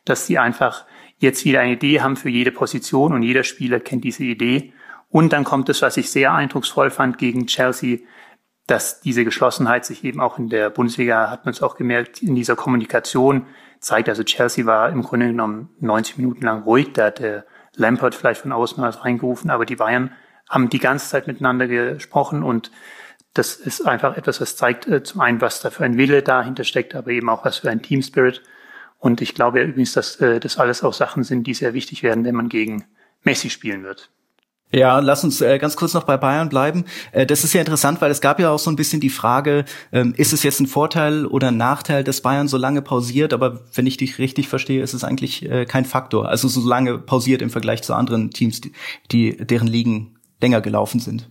dass 0.06 0.26
sie 0.26 0.38
einfach 0.38 0.86
jetzt 1.18 1.44
wieder 1.44 1.60
eine 1.60 1.74
Idee 1.74 2.02
haben 2.02 2.16
für 2.16 2.30
jede 2.30 2.52
Position 2.52 3.14
und 3.14 3.24
jeder 3.24 3.44
Spieler 3.44 3.80
kennt 3.80 4.04
diese 4.04 4.24
Idee. 4.24 4.74
Und 5.10 5.34
dann 5.34 5.44
kommt 5.44 5.68
es, 5.68 5.82
was 5.82 5.98
ich 5.98 6.10
sehr 6.10 6.34
eindrucksvoll 6.34 6.90
fand 6.90 7.18
gegen 7.18 7.46
Chelsea, 7.46 8.00
dass 8.68 9.02
diese 9.02 9.26
Geschlossenheit 9.26 9.84
sich 9.84 10.04
eben 10.06 10.22
auch 10.22 10.40
in 10.40 10.48
der 10.48 10.70
Bundesliga, 10.70 11.30
hat 11.30 11.46
man 11.46 11.54
es 11.54 11.62
auch 11.62 11.76
gemerkt, 11.76 12.22
in 12.22 12.36
dieser 12.36 12.56
Kommunikation 12.56 13.46
zeigt. 13.80 14.08
Also 14.08 14.24
Chelsea 14.24 14.66
war 14.66 14.90
im 14.90 15.02
Grunde 15.02 15.28
genommen 15.28 15.70
90 15.82 16.18
Minuten 16.18 16.46
lang 16.46 16.64
ruhig, 16.64 16.94
da 16.94 17.08
hat 17.08 17.20
der 17.20 17.46
Lampert 17.76 18.16
vielleicht 18.16 18.42
von 18.42 18.54
außen 18.54 18.82
was 18.82 19.04
reingerufen, 19.04 19.50
aber 19.50 19.66
die 19.66 19.76
Bayern 19.76 20.12
haben 20.52 20.70
die 20.70 20.80
ganze 20.80 21.10
Zeit 21.10 21.28
miteinander 21.28 21.68
gesprochen 21.68 22.44
und 22.44 22.72
das 23.34 23.56
ist 23.56 23.88
einfach 23.88 24.18
etwas, 24.18 24.42
was 24.42 24.58
zeigt 24.58 24.88
äh, 24.88 25.04
zum 25.04 25.22
einen, 25.22 25.42
was 25.42 25.62
da 25.62 25.70
für 25.70 25.86
ein 25.86 25.98
Wille 25.98 26.22
dahinter 26.22 26.66
steckt, 26.66 26.96
aber 26.96 27.12
eben 27.12 27.30
auch 27.30 27.46
was 27.46 27.58
für 27.58 27.70
ein 27.70 27.82
Team 27.82 28.02
Spirit. 28.02 28.44
Und 29.00 29.22
ich 29.22 29.34
glaube 29.34 29.60
ja 29.60 29.66
übrigens, 29.66 29.94
dass 29.94 30.18
äh, 30.18 30.40
das 30.40 30.58
alles 30.58 30.84
auch 30.84 30.94
Sachen 30.94 31.24
sind, 31.24 31.48
die 31.48 31.54
sehr 31.54 31.74
wichtig 31.74 32.04
werden, 32.04 32.26
wenn 32.26 32.36
man 32.36 32.50
gegen 32.50 32.84
Messi 33.24 33.50
spielen 33.50 33.84
wird. 33.84 34.10
Ja, 34.74 35.00
lass 35.00 35.24
uns 35.24 35.42
äh, 35.42 35.58
ganz 35.60 35.76
kurz 35.76 35.94
noch 35.94 36.04
bei 36.04 36.16
Bayern 36.16 36.48
bleiben. 36.48 36.86
Äh, 37.12 37.26
das 37.26 37.44
ist 37.44 37.54
ja 37.54 37.60
interessant, 37.60 38.00
weil 38.02 38.12
es 38.12 38.22
gab 38.22 38.40
ja 38.40 38.50
auch 38.52 38.60
so 38.60 38.70
ein 38.70 38.78
bisschen 38.78 39.02
die 39.02 39.10
Frage, 39.10 39.66
ähm, 39.92 40.14
ist 40.16 40.32
es 40.32 40.44
jetzt 40.44 40.62
ein 40.62 40.68
Vorteil 40.68 41.26
oder 41.26 41.50
ein 41.50 41.58
Nachteil, 41.58 42.04
dass 42.04 42.22
Bayern 42.22 42.48
so 42.48 42.58
lange 42.58 42.82
pausiert? 42.82 43.34
Aber 43.34 43.62
wenn 43.74 43.86
ich 43.86 43.98
dich 43.98 44.18
richtig 44.18 44.48
verstehe, 44.48 44.82
ist 44.82 44.94
es 44.94 45.04
eigentlich 45.04 45.50
äh, 45.50 45.66
kein 45.66 45.84
Faktor. 45.84 46.30
Also 46.30 46.48
so 46.48 46.66
lange 46.66 47.00
pausiert 47.00 47.42
im 47.42 47.50
Vergleich 47.50 47.82
zu 47.82 47.94
anderen 47.94 48.32
Teams, 48.32 48.62
die, 48.62 48.72
die 49.12 49.36
deren 49.36 49.68
Ligen 49.68 50.18
länger 50.42 50.62
gelaufen 50.62 51.00
sind. 51.00 51.30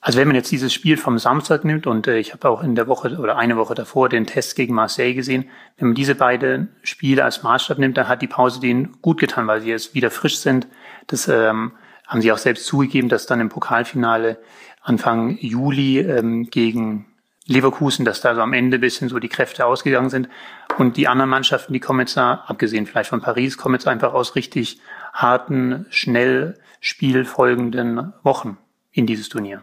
Also 0.00 0.20
wenn 0.20 0.28
man 0.28 0.36
jetzt 0.36 0.52
dieses 0.52 0.72
Spiel 0.72 0.98
vom 0.98 1.18
Samstag 1.18 1.64
nimmt 1.64 1.86
und 1.86 2.06
äh, 2.06 2.18
ich 2.18 2.32
habe 2.32 2.48
auch 2.48 2.62
in 2.62 2.76
der 2.76 2.86
Woche 2.86 3.18
oder 3.18 3.36
eine 3.36 3.56
Woche 3.56 3.74
davor 3.74 4.08
den 4.08 4.26
Test 4.26 4.54
gegen 4.54 4.72
Marseille 4.74 5.14
gesehen, 5.14 5.46
wenn 5.78 5.88
man 5.88 5.94
diese 5.96 6.14
beiden 6.14 6.68
Spiele 6.82 7.24
als 7.24 7.42
Maßstab 7.42 7.78
nimmt, 7.78 7.96
dann 7.96 8.06
hat 8.06 8.22
die 8.22 8.28
Pause 8.28 8.60
denen 8.60 8.98
gut 9.02 9.18
getan, 9.18 9.48
weil 9.48 9.62
sie 9.62 9.70
jetzt 9.70 9.94
wieder 9.94 10.12
frisch 10.12 10.38
sind. 10.38 10.68
Das 11.08 11.26
ähm, 11.26 11.72
haben 12.06 12.20
sie 12.20 12.30
auch 12.30 12.38
selbst 12.38 12.66
zugegeben, 12.66 13.08
dass 13.08 13.26
dann 13.26 13.40
im 13.40 13.48
Pokalfinale 13.48 14.38
Anfang 14.80 15.38
Juli 15.40 15.98
ähm, 15.98 16.50
gegen 16.50 17.06
Leverkusen, 17.46 18.04
dass 18.04 18.20
da 18.20 18.34
so 18.34 18.42
am 18.42 18.52
Ende 18.52 18.78
bisschen 18.78 19.08
so 19.08 19.18
die 19.18 19.28
Kräfte 19.28 19.66
ausgegangen 19.66 20.10
sind. 20.10 20.28
Und 20.78 20.96
die 20.96 21.08
anderen 21.08 21.30
Mannschaften, 21.30 21.72
die 21.72 21.80
kommen 21.80 22.00
jetzt 22.00 22.16
da, 22.16 22.44
abgesehen 22.46 22.86
vielleicht 22.86 23.10
von 23.10 23.20
Paris, 23.20 23.56
kommen 23.56 23.74
jetzt 23.74 23.88
einfach 23.88 24.12
aus 24.12 24.34
richtig 24.34 24.78
harten, 25.12 25.86
schnell 25.90 26.58
spielfolgenden 26.80 28.12
Wochen 28.22 28.58
in 28.92 29.06
dieses 29.06 29.28
Turnier. 29.28 29.62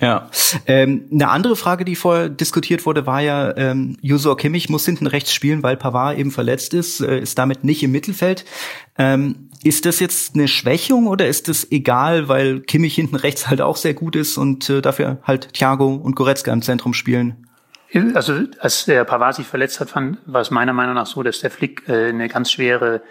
Ja. 0.00 0.28
Ähm, 0.66 1.08
eine 1.12 1.28
andere 1.28 1.54
Frage, 1.54 1.84
die 1.84 1.94
vorher 1.94 2.28
diskutiert 2.28 2.84
wurde, 2.84 3.06
war 3.06 3.20
ja, 3.20 3.56
ähm, 3.56 3.96
Josua 4.00 4.34
Kimmich 4.34 4.68
muss 4.68 4.84
hinten 4.84 5.06
rechts 5.06 5.32
spielen, 5.32 5.62
weil 5.62 5.76
Pavard 5.76 6.18
eben 6.18 6.32
verletzt 6.32 6.74
ist, 6.74 7.00
äh, 7.00 7.20
ist 7.20 7.38
damit 7.38 7.62
nicht 7.62 7.82
im 7.82 7.92
Mittelfeld. 7.92 8.44
Ähm, 8.98 9.50
ist 9.62 9.86
das 9.86 10.00
jetzt 10.00 10.34
eine 10.34 10.48
Schwächung 10.48 11.06
oder 11.06 11.28
ist 11.28 11.48
das 11.48 11.70
egal, 11.70 12.28
weil 12.28 12.60
Kimmich 12.60 12.96
hinten 12.96 13.16
rechts 13.16 13.48
halt 13.48 13.60
auch 13.60 13.76
sehr 13.76 13.94
gut 13.94 14.16
ist 14.16 14.36
und 14.36 14.68
äh, 14.68 14.82
dafür 14.82 15.18
halt 15.22 15.52
Thiago 15.54 15.94
und 15.94 16.16
Goretzka 16.16 16.52
im 16.52 16.62
Zentrum 16.62 16.92
spielen? 16.92 17.46
Also 18.14 18.40
als 18.58 18.86
der 18.86 19.04
Pavard 19.04 19.36
sich 19.36 19.46
verletzt 19.46 19.78
hat, 19.78 19.90
fand, 19.90 20.18
war 20.26 20.40
es 20.40 20.50
meiner 20.50 20.72
Meinung 20.72 20.94
nach 20.94 21.06
so, 21.06 21.22
dass 21.22 21.40
der 21.40 21.50
Flick 21.50 21.88
äh, 21.88 22.08
eine 22.08 22.28
ganz 22.28 22.50
schwere 22.50 23.02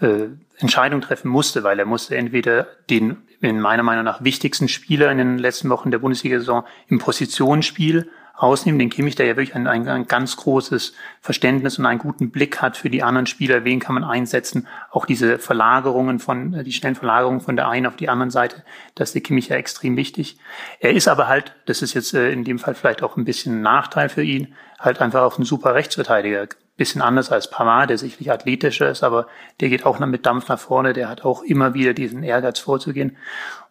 äh, 0.00 0.26
Entscheidung 0.58 1.00
treffen 1.00 1.28
musste, 1.28 1.64
weil 1.64 1.78
er 1.78 1.86
musste 1.86 2.16
entweder 2.16 2.68
den 2.88 3.16
in 3.40 3.60
meiner 3.60 3.82
Meinung 3.82 4.04
nach 4.04 4.22
wichtigsten 4.22 4.68
Spieler 4.68 5.10
in 5.10 5.18
den 5.18 5.38
letzten 5.38 5.70
Wochen 5.70 5.90
der 5.90 5.98
Bundesliga-Saison 5.98 6.64
im 6.88 6.98
Positionsspiel 6.98 8.08
rausnehmen, 8.40 8.78
den 8.78 8.90
Kimmich, 8.90 9.16
der 9.16 9.26
ja 9.26 9.36
wirklich 9.36 9.54
ein, 9.54 9.66
ein, 9.66 10.06
ganz 10.06 10.36
großes 10.36 10.94
Verständnis 11.20 11.78
und 11.78 11.86
einen 11.86 11.98
guten 11.98 12.30
Blick 12.30 12.62
hat 12.62 12.76
für 12.76 12.90
die 12.90 13.02
anderen 13.02 13.26
Spieler, 13.26 13.64
wen 13.64 13.80
kann 13.80 13.94
man 13.94 14.04
einsetzen, 14.04 14.66
auch 14.90 15.06
diese 15.06 15.38
Verlagerungen 15.38 16.18
von, 16.18 16.54
äh, 16.54 16.64
die 16.64 16.72
schnellen 16.72 16.94
Verlagerungen 16.94 17.40
von 17.40 17.56
der 17.56 17.68
einen 17.68 17.86
auf 17.86 17.96
die 17.96 18.08
anderen 18.08 18.30
Seite, 18.30 18.64
das 18.94 19.10
ist 19.10 19.14
der 19.14 19.22
Kimmich 19.22 19.48
ja 19.48 19.56
extrem 19.56 19.96
wichtig. 19.96 20.38
Er 20.80 20.92
ist 20.92 21.08
aber 21.08 21.26
halt, 21.28 21.54
das 21.66 21.82
ist 21.82 21.94
jetzt 21.94 22.14
äh, 22.14 22.30
in 22.30 22.44
dem 22.44 22.58
Fall 22.58 22.74
vielleicht 22.74 23.02
auch 23.02 23.16
ein 23.16 23.24
bisschen 23.24 23.58
ein 23.58 23.62
Nachteil 23.62 24.08
für 24.08 24.22
ihn, 24.22 24.54
halt 24.78 25.00
einfach 25.00 25.22
auch 25.22 25.38
ein 25.38 25.44
super 25.44 25.74
Rechtsverteidiger. 25.74 26.46
Bisschen 26.76 27.02
anders 27.02 27.32
als 27.32 27.50
Pavard, 27.50 27.90
der 27.90 27.98
sicherlich 27.98 28.30
athletischer 28.30 28.88
ist, 28.88 29.02
aber 29.02 29.26
der 29.58 29.68
geht 29.68 29.84
auch 29.84 29.98
noch 29.98 30.06
mit 30.06 30.24
Dampf 30.26 30.48
nach 30.48 30.60
vorne, 30.60 30.92
der 30.92 31.08
hat 31.08 31.24
auch 31.24 31.42
immer 31.42 31.74
wieder 31.74 31.92
diesen 31.92 32.22
Ehrgeiz 32.22 32.60
vorzugehen. 32.60 33.16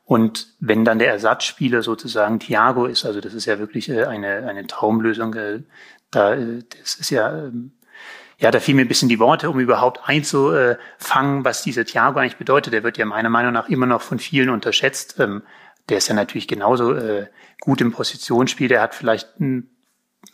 Und 0.08 0.48
wenn 0.62 0.86
dann 0.86 1.00
der 1.00 1.12
Ersatzspieler 1.12 1.82
sozusagen 1.82 2.40
Thiago 2.40 2.86
ist, 2.86 3.06
also 3.06 3.20
das 3.20 3.34
ist 3.34 3.46
ja 3.46 3.60
wirklich 3.60 3.90
äh, 3.90 4.06
eine, 4.06 4.48
eine 4.48 4.66
Traumlösung, 4.66 5.34
äh, 5.34 5.64
da, 6.12 6.34
äh, 6.34 6.64
das 6.82 6.96
ist 6.96 7.10
ja, 7.10 7.30
ähm, 7.30 7.74
ja, 8.38 8.50
da 8.50 8.62
fiel 8.62 8.74
mir 8.74 8.84
ein 8.84 8.88
bisschen 8.88 9.10
die 9.10 9.20
Worte, 9.20 9.50
um 9.50 9.60
überhaupt 9.60 10.08
einzufangen, 10.08 11.44
was 11.44 11.62
dieser 11.62 11.84
Thiago 11.84 12.20
eigentlich 12.20 12.38
bedeutet. 12.38 12.72
Der 12.72 12.84
wird 12.84 12.98
ja 12.98 13.06
meiner 13.06 13.28
Meinung 13.28 13.52
nach 13.52 13.68
immer 13.68 13.86
noch 13.86 14.02
von 14.02 14.18
vielen 14.18 14.50
unterschätzt. 14.50 15.20
Ähm, 15.20 15.44
der 15.90 15.98
ist 15.98 16.08
ja 16.08 16.16
natürlich 16.16 16.48
genauso 16.48 16.96
gut 17.62 17.80
im 17.80 17.94
Positionsspiel. 17.94 18.68
Der 18.68 18.82
hat 18.82 18.94
vielleicht 18.94 19.40
eine 19.40 19.64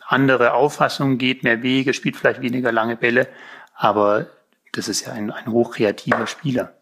andere 0.06 0.52
Auffassung, 0.52 1.16
geht 1.16 1.44
mehr 1.44 1.62
Wege, 1.62 1.94
spielt 1.94 2.16
vielleicht 2.16 2.42
weniger 2.42 2.72
lange 2.72 2.96
Bälle. 2.96 3.28
Aber 3.74 4.26
das 4.72 4.88
ist 4.88 5.06
ja 5.06 5.12
ein, 5.12 5.30
ein 5.30 5.46
hochkreativer 5.46 6.26
Spieler. 6.26 6.74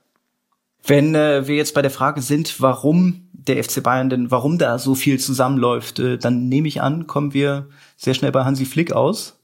Wenn 0.85 1.15
äh, 1.15 1.47
wir 1.47 1.57
jetzt 1.57 1.75
bei 1.75 1.83
der 1.83 1.91
Frage 1.91 2.23
sind, 2.23 2.61
warum 2.61 3.29
der 3.33 3.63
FC 3.63 3.83
Bayern 3.83 4.11
denn, 4.11 4.31
warum 4.31 4.59
da 4.59 4.79
so 4.79 4.95
viel 4.95 5.19
zusammenläuft, 5.19 5.99
äh, 5.99 6.19
dann 6.19 6.49
nehme 6.49 6.69
ich 6.69 6.83
an, 6.83 7.07
kommen 7.07 7.35
wir 7.35 7.69
sehr 7.97 8.15
schnell 8.15 8.33
bei 8.33 8.45
Hansi 8.45 8.65
Flick 8.65 8.93
aus. 8.93 9.39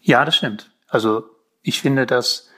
Ja, 0.00 0.24
das 0.24 0.36
stimmt. 0.36 0.70
Also 0.88 1.24
ich 1.62 1.80
finde, 1.80 2.06
dass 2.06 2.48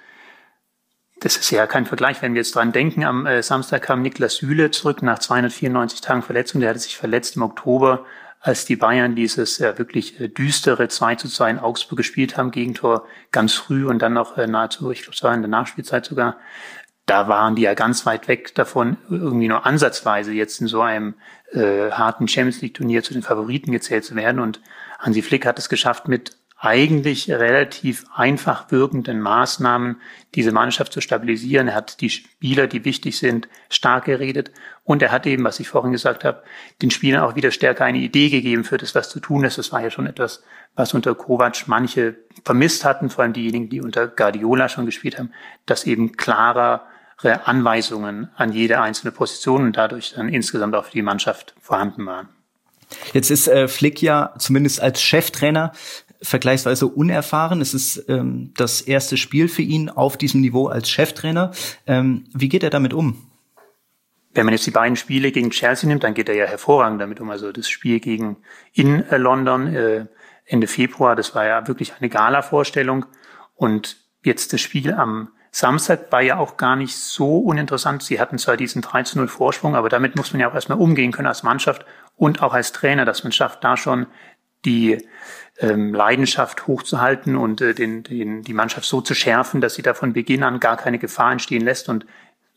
das 1.20 1.36
ist 1.36 1.50
ja 1.50 1.66
kein 1.66 1.86
Vergleich, 1.86 2.20
wenn 2.20 2.34
wir 2.34 2.40
jetzt 2.40 2.54
dran 2.54 2.72
denken. 2.72 3.02
Am 3.04 3.26
äh, 3.26 3.42
Samstag 3.42 3.82
kam 3.82 4.02
Niklas 4.02 4.36
Süle 4.36 4.70
zurück 4.70 5.02
nach 5.02 5.18
294 5.18 6.02
Tagen 6.02 6.22
Verletzung. 6.22 6.60
Der 6.60 6.70
hatte 6.70 6.78
sich 6.78 6.96
verletzt 6.96 7.36
im 7.36 7.42
Oktober, 7.42 8.04
als 8.40 8.66
die 8.66 8.76
Bayern 8.76 9.16
dieses 9.16 9.58
ja, 9.58 9.78
wirklich 9.78 10.20
äh, 10.20 10.28
düstere 10.28 10.88
2 10.88 11.14
zu 11.14 11.28
2 11.28 11.50
in 11.50 11.58
Augsburg 11.58 11.96
gespielt 11.96 12.36
haben, 12.36 12.50
Gegentor 12.50 13.06
ganz 13.32 13.54
früh 13.54 13.86
und 13.86 14.00
dann 14.00 14.12
noch 14.12 14.36
äh, 14.36 14.46
nahezu, 14.46 14.90
ich 14.90 15.02
glaube, 15.02 15.16
es 15.16 15.22
war 15.22 15.34
in 15.34 15.40
der 15.40 15.48
Nachspielzeit 15.48 16.04
sogar, 16.04 16.36
da 17.06 17.28
waren 17.28 17.54
die 17.54 17.62
ja 17.62 17.74
ganz 17.74 18.04
weit 18.04 18.26
weg 18.26 18.54
davon, 18.54 18.96
irgendwie 19.08 19.48
nur 19.48 19.64
ansatzweise 19.64 20.32
jetzt 20.32 20.60
in 20.60 20.66
so 20.66 20.82
einem 20.82 21.14
äh, 21.52 21.90
harten 21.92 22.26
Champions 22.26 22.60
League 22.60 22.74
Turnier 22.74 23.02
zu 23.04 23.14
den 23.14 23.22
Favoriten 23.22 23.70
gezählt 23.70 24.04
zu 24.04 24.16
werden. 24.16 24.40
Und 24.40 24.60
Hansi 24.98 25.22
Flick 25.22 25.46
hat 25.46 25.58
es 25.58 25.68
geschafft, 25.68 26.08
mit 26.08 26.36
eigentlich 26.58 27.30
relativ 27.30 28.06
einfach 28.14 28.70
wirkenden 28.72 29.20
Maßnahmen 29.20 30.00
diese 30.34 30.52
Mannschaft 30.52 30.92
zu 30.92 31.02
stabilisieren. 31.02 31.68
Er 31.68 31.74
hat 31.74 32.00
die 32.00 32.08
Spieler, 32.08 32.66
die 32.66 32.84
wichtig 32.84 33.18
sind, 33.18 33.46
stark 33.68 34.06
geredet 34.06 34.50
und 34.82 35.02
er 35.02 35.12
hat 35.12 35.26
eben, 35.26 35.44
was 35.44 35.60
ich 35.60 35.68
vorhin 35.68 35.92
gesagt 35.92 36.24
habe, 36.24 36.42
den 36.80 36.90
Spielern 36.90 37.22
auch 37.22 37.36
wieder 37.36 37.50
stärker 37.50 37.84
eine 37.84 37.98
Idee 37.98 38.30
gegeben 38.30 38.64
für 38.64 38.78
das, 38.78 38.94
was 38.94 39.10
zu 39.10 39.20
tun 39.20 39.44
ist. 39.44 39.58
Das 39.58 39.70
war 39.70 39.82
ja 39.82 39.90
schon 39.90 40.06
etwas, 40.06 40.42
was 40.74 40.94
unter 40.94 41.14
Kovac 41.14 41.64
manche 41.66 42.16
vermisst 42.42 42.86
hatten, 42.86 43.10
vor 43.10 43.22
allem 43.22 43.34
diejenigen, 43.34 43.68
die 43.68 43.82
unter 43.82 44.08
Guardiola 44.08 44.70
schon 44.70 44.86
gespielt 44.86 45.18
haben, 45.18 45.32
dass 45.66 45.84
eben 45.84 46.16
klarer 46.16 46.86
Anweisungen 47.22 48.30
an 48.36 48.52
jede 48.52 48.80
einzelne 48.80 49.10
Position 49.10 49.64
und 49.64 49.76
dadurch 49.76 50.14
dann 50.14 50.28
insgesamt 50.28 50.74
auch 50.74 50.84
für 50.84 50.92
die 50.92 51.02
Mannschaft 51.02 51.54
vorhanden 51.60 52.06
waren. 52.06 52.28
Jetzt 53.12 53.30
ist 53.30 53.48
äh, 53.48 53.68
Flick 53.68 54.02
ja 54.02 54.34
zumindest 54.38 54.80
als 54.80 55.02
Cheftrainer 55.02 55.72
vergleichsweise 56.22 56.86
unerfahren. 56.86 57.60
Es 57.60 57.74
ist 57.74 58.08
ähm, 58.08 58.52
das 58.56 58.80
erste 58.80 59.16
Spiel 59.16 59.48
für 59.48 59.62
ihn 59.62 59.88
auf 59.90 60.16
diesem 60.16 60.40
Niveau 60.40 60.68
als 60.68 60.90
Cheftrainer. 60.90 61.52
Ähm, 61.86 62.24
wie 62.32 62.48
geht 62.48 62.62
er 62.62 62.70
damit 62.70 62.92
um? 62.92 63.28
Wenn 64.34 64.44
man 64.44 64.52
jetzt 64.52 64.66
die 64.66 64.70
beiden 64.70 64.96
Spiele 64.96 65.32
gegen 65.32 65.50
Chelsea 65.50 65.88
nimmt, 65.88 66.04
dann 66.04 66.14
geht 66.14 66.28
er 66.28 66.34
ja 66.34 66.44
hervorragend 66.44 67.00
damit 67.00 67.20
um. 67.20 67.30
Also 67.30 67.52
das 67.52 67.68
Spiel 67.68 68.00
gegen 68.00 68.36
in 68.72 69.02
äh, 69.08 69.16
London 69.16 69.74
äh, 69.74 70.06
Ende 70.44 70.66
Februar, 70.66 71.16
das 71.16 71.34
war 71.34 71.46
ja 71.46 71.66
wirklich 71.66 71.94
eine 71.98 72.08
Gala-Vorstellung. 72.08 73.06
Und 73.54 73.96
jetzt 74.22 74.52
das 74.52 74.60
Spiel 74.60 74.92
am 74.92 75.30
Samstag 75.58 76.12
war 76.12 76.20
ja 76.20 76.36
auch 76.36 76.58
gar 76.58 76.76
nicht 76.76 76.94
so 76.94 77.38
uninteressant. 77.38 78.02
Sie 78.02 78.20
hatten 78.20 78.36
zwar 78.36 78.58
diesen 78.58 78.82
13-0 78.82 79.26
Vorsprung, 79.26 79.74
aber 79.74 79.88
damit 79.88 80.14
muss 80.14 80.34
man 80.34 80.40
ja 80.40 80.50
auch 80.50 80.54
erstmal 80.54 80.76
umgehen 80.76 81.12
können 81.12 81.28
als 81.28 81.42
Mannschaft 81.42 81.86
und 82.14 82.42
auch 82.42 82.52
als 82.52 82.72
Trainer, 82.72 83.06
dass 83.06 83.24
man 83.24 83.32
schafft, 83.32 83.64
da 83.64 83.78
schon 83.78 84.06
die 84.66 85.02
ähm, 85.58 85.94
Leidenschaft 85.94 86.66
hochzuhalten 86.66 87.36
und 87.36 87.62
äh, 87.62 87.72
den, 87.72 88.02
den, 88.02 88.42
die 88.42 88.52
Mannschaft 88.52 88.86
so 88.86 89.00
zu 89.00 89.14
schärfen, 89.14 89.62
dass 89.62 89.76
sie 89.76 89.82
da 89.82 89.94
von 89.94 90.12
Beginn 90.12 90.42
an 90.42 90.60
gar 90.60 90.76
keine 90.76 90.98
Gefahr 90.98 91.32
entstehen 91.32 91.64
lässt. 91.64 91.88
Und 91.88 92.04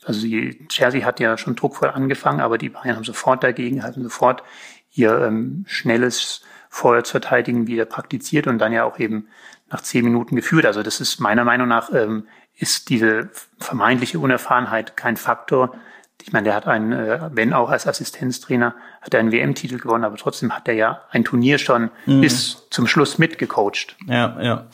also 0.03 0.19
die 0.19 0.67
Chelsea 0.67 1.05
hat 1.05 1.21
ja 1.21 1.38
schon 1.38 1.55
druckvoll 1.55 1.91
angefangen, 1.91 2.41
aber 2.41 2.57
die 2.57 2.67
Bayern 2.67 2.97
haben 2.97 3.05
sofort 3.05 3.45
dagegen, 3.45 3.81
haben 3.81 4.03
sofort 4.03 4.43
ihr 4.91 5.21
ähm, 5.21 5.63
schnelles 5.69 6.41
Vorwärtsverteidigen 6.67 7.65
wieder 7.65 7.85
praktiziert 7.85 8.45
und 8.45 8.57
dann 8.57 8.73
ja 8.73 8.83
auch 8.83 8.99
eben 8.99 9.29
nach 9.69 9.81
zehn 9.81 10.03
Minuten 10.03 10.35
geführt. 10.35 10.65
Also 10.65 10.83
das 10.83 10.99
ist 10.99 11.21
meiner 11.21 11.45
Meinung 11.45 11.69
nach 11.69 11.93
ähm, 11.93 12.27
ist 12.60 12.89
diese 12.89 13.30
vermeintliche 13.58 14.19
Unerfahrenheit 14.19 14.98
kein 14.98 15.17
Faktor. 15.17 15.76
Ich 16.22 16.34
meine, 16.34 16.43
der 16.43 16.56
hat 16.56 16.67
einen, 16.67 16.91
äh, 16.91 17.30
wenn 17.32 17.54
auch 17.54 17.69
als 17.69 17.88
Assistenztrainer, 17.88 18.76
hat 19.02 19.13
er 19.13 19.22
einen 19.22 19.32
WM-Titel 19.32 19.78
gewonnen, 19.78 20.04
aber 20.04 20.17
trotzdem 20.17 20.54
hat 20.54 20.67
er 20.67 20.74
ja 20.74 21.02
ein 21.12 21.24
Turnier 21.24 21.58
schon 21.58 21.89
mhm. 22.06 22.19
bis 22.19 22.67
zum 22.69 22.88
Schluss 22.88 23.17
mitgecoacht. 23.17 23.95
Ja, 24.06 24.38
ja. 24.41 24.67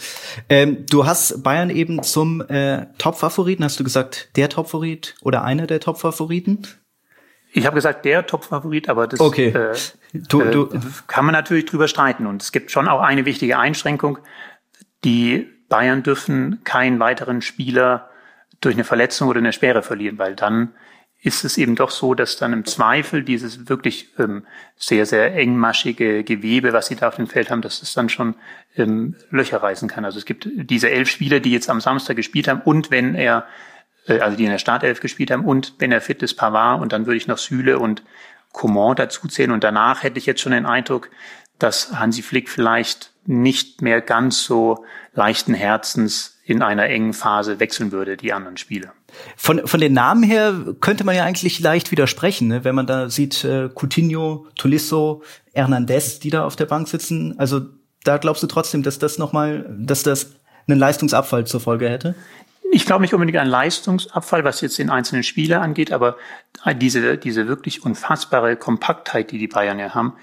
Ähm, 0.50 0.88
du 0.89 1.06
hast 1.06 1.43
Bayern 1.43 1.69
eben 1.69 2.02
zum 2.02 2.41
äh, 2.50 2.88
Top-Favoriten, 2.98 3.63
hast 3.63 3.80
du 3.80 3.84
gesagt, 3.84 4.36
der 4.36 4.50
Top-Favorit 4.50 5.15
oder 5.21 5.43
einer 5.43 5.67
der 5.67 5.80
Top-Favoriten? 5.80 6.67
Ich 7.54 7.67
habe 7.67 7.76
gesagt, 7.76 8.04
der 8.06 8.26
Top-Favorit, 8.26 8.89
aber 8.89 9.08
das 9.08 9.19
okay. 9.19 9.50
äh, 9.50 9.76
du, 10.13 10.43
du. 10.43 10.63
Äh, 10.74 10.80
kann 11.06 11.26
man 11.26 11.34
natürlich 11.34 11.65
drüber 11.65 11.88
streiten. 11.88 12.26
Und 12.26 12.41
es 12.41 12.52
gibt 12.52 12.71
schon 12.71 12.88
auch 12.88 13.02
eine 13.02 13.26
wichtige 13.26 13.60
Einschränkung, 13.60 14.17
die 15.04 15.54
Bayern 15.69 16.04
dürfen 16.04 16.63
keinen 16.63 16.99
weiteren 16.99 17.41
Spieler 17.41 18.10
durch 18.62 18.75
eine 18.75 18.84
Verletzung 18.84 19.28
oder 19.28 19.39
eine 19.39 19.54
Sperre 19.54 19.84
verlieren, 19.84 20.17
weil 20.17 20.36
dann 20.36 20.73
ist 21.25 21.43
es 21.43 21.58
eben 21.58 21.75
doch 21.75 21.89
so, 21.89 22.13
dass 22.13 22.38
dann 22.38 22.54
im 22.54 22.65
Zweifel 22.65 23.23
dieses 23.23 23.67
wirklich 23.67 24.13
ähm, 24.19 24.45
sehr, 24.75 25.08
sehr 25.08 25.36
engmaschige 25.36 26.23
Gewebe, 26.23 26.71
was 26.71 26.86
sie 26.86 26.95
da 26.95 27.08
auf 27.08 27.15
dem 27.15 27.25
Feld 27.25 27.49
haben, 27.49 27.63
dass 27.63 27.82
es 27.82 27.93
dann 27.93 28.10
schon 28.10 28.36
ähm, 28.75 29.15
Löcher 29.32 29.63
reißen 29.63 29.89
kann. 29.89 30.06
Also 30.06 30.19
es 30.19 30.25
gibt 30.25 30.47
diese 30.54 30.91
elf 30.91 31.10
Spieler, 31.10 31.39
die 31.39 31.51
jetzt 31.51 31.67
am 31.67 31.82
Samstag 31.82 32.15
gespielt 32.15 32.47
haben 32.47 32.62
und 32.62 32.91
wenn 32.91 33.15
er, 33.15 33.47
äh, 34.06 34.19
also 34.19 34.38
die 34.38 34.43
in 34.43 34.51
der 34.51 34.60
Startelf 34.60 34.99
gespielt 34.99 35.32
haben 35.32 35.45
und 35.45 35.73
wenn 35.80 35.91
er 35.91 35.99
fit 35.99 36.21
ist, 36.21 36.36
Pavard 36.36 36.80
und 36.80 36.93
dann 36.93 37.08
würde 37.08 37.17
ich 37.17 37.25
noch 37.25 37.39
Süle 37.39 37.80
und 37.80 38.04
Coman 38.51 38.95
dazuzählen 38.95 39.51
und 39.51 39.63
danach 39.63 40.04
hätte 40.04 40.19
ich 40.19 40.28
jetzt 40.28 40.41
schon 40.41 40.51
den 40.51 40.67
Eindruck, 40.67 41.10
dass 41.58 41.97
Hansi 41.97 42.21
Flick 42.21 42.49
vielleicht 42.49 43.14
nicht 43.25 43.81
mehr 43.81 44.01
ganz 44.01 44.43
so 44.43 44.85
leichten 45.13 45.53
Herzens 45.53 46.39
in 46.43 46.61
einer 46.61 46.85
engen 46.85 47.13
Phase 47.13 47.59
wechseln 47.59 47.91
würde, 47.91 48.17
die 48.17 48.31
anderen 48.31 48.57
Spiele. 48.57 48.91
Von, 49.35 49.65
von 49.67 49.79
den 49.79 49.93
Namen 49.93 50.23
her 50.23 50.53
könnte 50.81 51.03
man 51.03 51.15
ja 51.15 51.23
eigentlich 51.23 51.59
leicht 51.59 51.91
widersprechen, 51.91 52.47
ne? 52.47 52.63
wenn 52.63 52.75
man 52.75 52.85
da 52.85 53.09
sieht 53.09 53.43
äh, 53.43 53.69
Coutinho, 53.73 54.47
Tolisso, 54.55 55.23
Hernandez, 55.53 56.19
die 56.19 56.29
da 56.29 56.45
auf 56.45 56.55
der 56.55 56.65
Bank 56.65 56.88
sitzen. 56.88 57.39
Also 57.39 57.61
da 58.03 58.17
glaubst 58.17 58.43
du 58.43 58.47
trotzdem, 58.47 58.83
dass 58.83 58.99
das 58.99 59.17
nochmal, 59.17 59.65
dass 59.79 60.03
das 60.03 60.35
einen 60.67 60.79
Leistungsabfall 60.79 61.47
zur 61.47 61.61
Folge 61.61 61.89
hätte? 61.89 62.15
Ich 62.71 62.85
glaube 62.85 63.01
nicht 63.01 63.13
unbedingt 63.13 63.38
einen 63.38 63.49
Leistungsabfall, 63.49 64.43
was 64.43 64.61
jetzt 64.61 64.77
den 64.77 64.89
einzelnen 64.89 65.23
Spieler 65.23 65.61
angeht, 65.61 65.91
aber 65.91 66.17
diese, 66.75 67.17
diese 67.17 67.47
wirklich 67.47 67.83
unfassbare 67.83 68.55
Kompaktheit, 68.57 69.31
die 69.31 69.38
die 69.38 69.47
Bayern 69.47 69.79
ja 69.79 69.93
haben, 69.95 70.13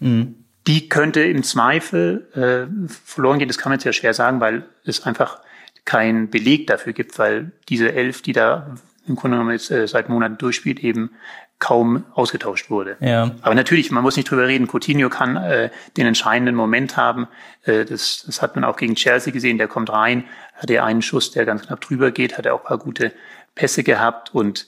mhm. 0.00 0.41
Die 0.66 0.88
könnte 0.88 1.20
im 1.22 1.42
Zweifel 1.42 2.28
äh, 2.34 2.88
verloren 3.04 3.38
gehen. 3.38 3.48
Das 3.48 3.58
kann 3.58 3.70
man 3.70 3.78
jetzt 3.78 3.84
ja 3.84 3.92
schwer 3.92 4.14
sagen, 4.14 4.40
weil 4.40 4.64
es 4.84 5.04
einfach 5.04 5.40
keinen 5.84 6.30
Beleg 6.30 6.66
dafür 6.66 6.92
gibt, 6.92 7.18
weil 7.18 7.52
diese 7.68 7.92
Elf, 7.92 8.22
die 8.22 8.32
da 8.32 8.74
im 9.06 9.16
Grunde 9.16 9.36
genommen 9.36 9.52
jetzt 9.52 9.70
äh, 9.70 9.88
seit 9.88 10.08
Monaten 10.08 10.38
durchspielt, 10.38 10.80
eben 10.80 11.10
kaum 11.58 12.04
ausgetauscht 12.14 12.70
wurde. 12.70 12.96
Ja. 13.00 13.30
Aber 13.42 13.54
natürlich, 13.54 13.90
man 13.92 14.02
muss 14.02 14.16
nicht 14.16 14.28
drüber 14.28 14.48
reden. 14.48 14.66
Coutinho 14.66 15.08
kann 15.08 15.36
äh, 15.36 15.70
den 15.96 16.06
entscheidenden 16.06 16.56
Moment 16.56 16.96
haben. 16.96 17.28
Äh, 17.64 17.84
das, 17.84 18.24
das 18.26 18.42
hat 18.42 18.56
man 18.56 18.64
auch 18.64 18.76
gegen 18.76 18.96
Chelsea 18.96 19.32
gesehen. 19.32 19.58
Der 19.58 19.68
kommt 19.68 19.90
rein, 19.90 20.24
hat 20.54 20.70
er 20.70 20.84
einen 20.84 21.02
Schuss, 21.02 21.30
der 21.30 21.44
ganz 21.44 21.66
knapp 21.66 21.80
drüber 21.80 22.10
geht, 22.10 22.36
hat 22.36 22.46
er 22.46 22.54
auch 22.54 22.64
paar 22.64 22.78
gute 22.78 23.12
Pässe 23.54 23.84
gehabt 23.84 24.34
und 24.34 24.66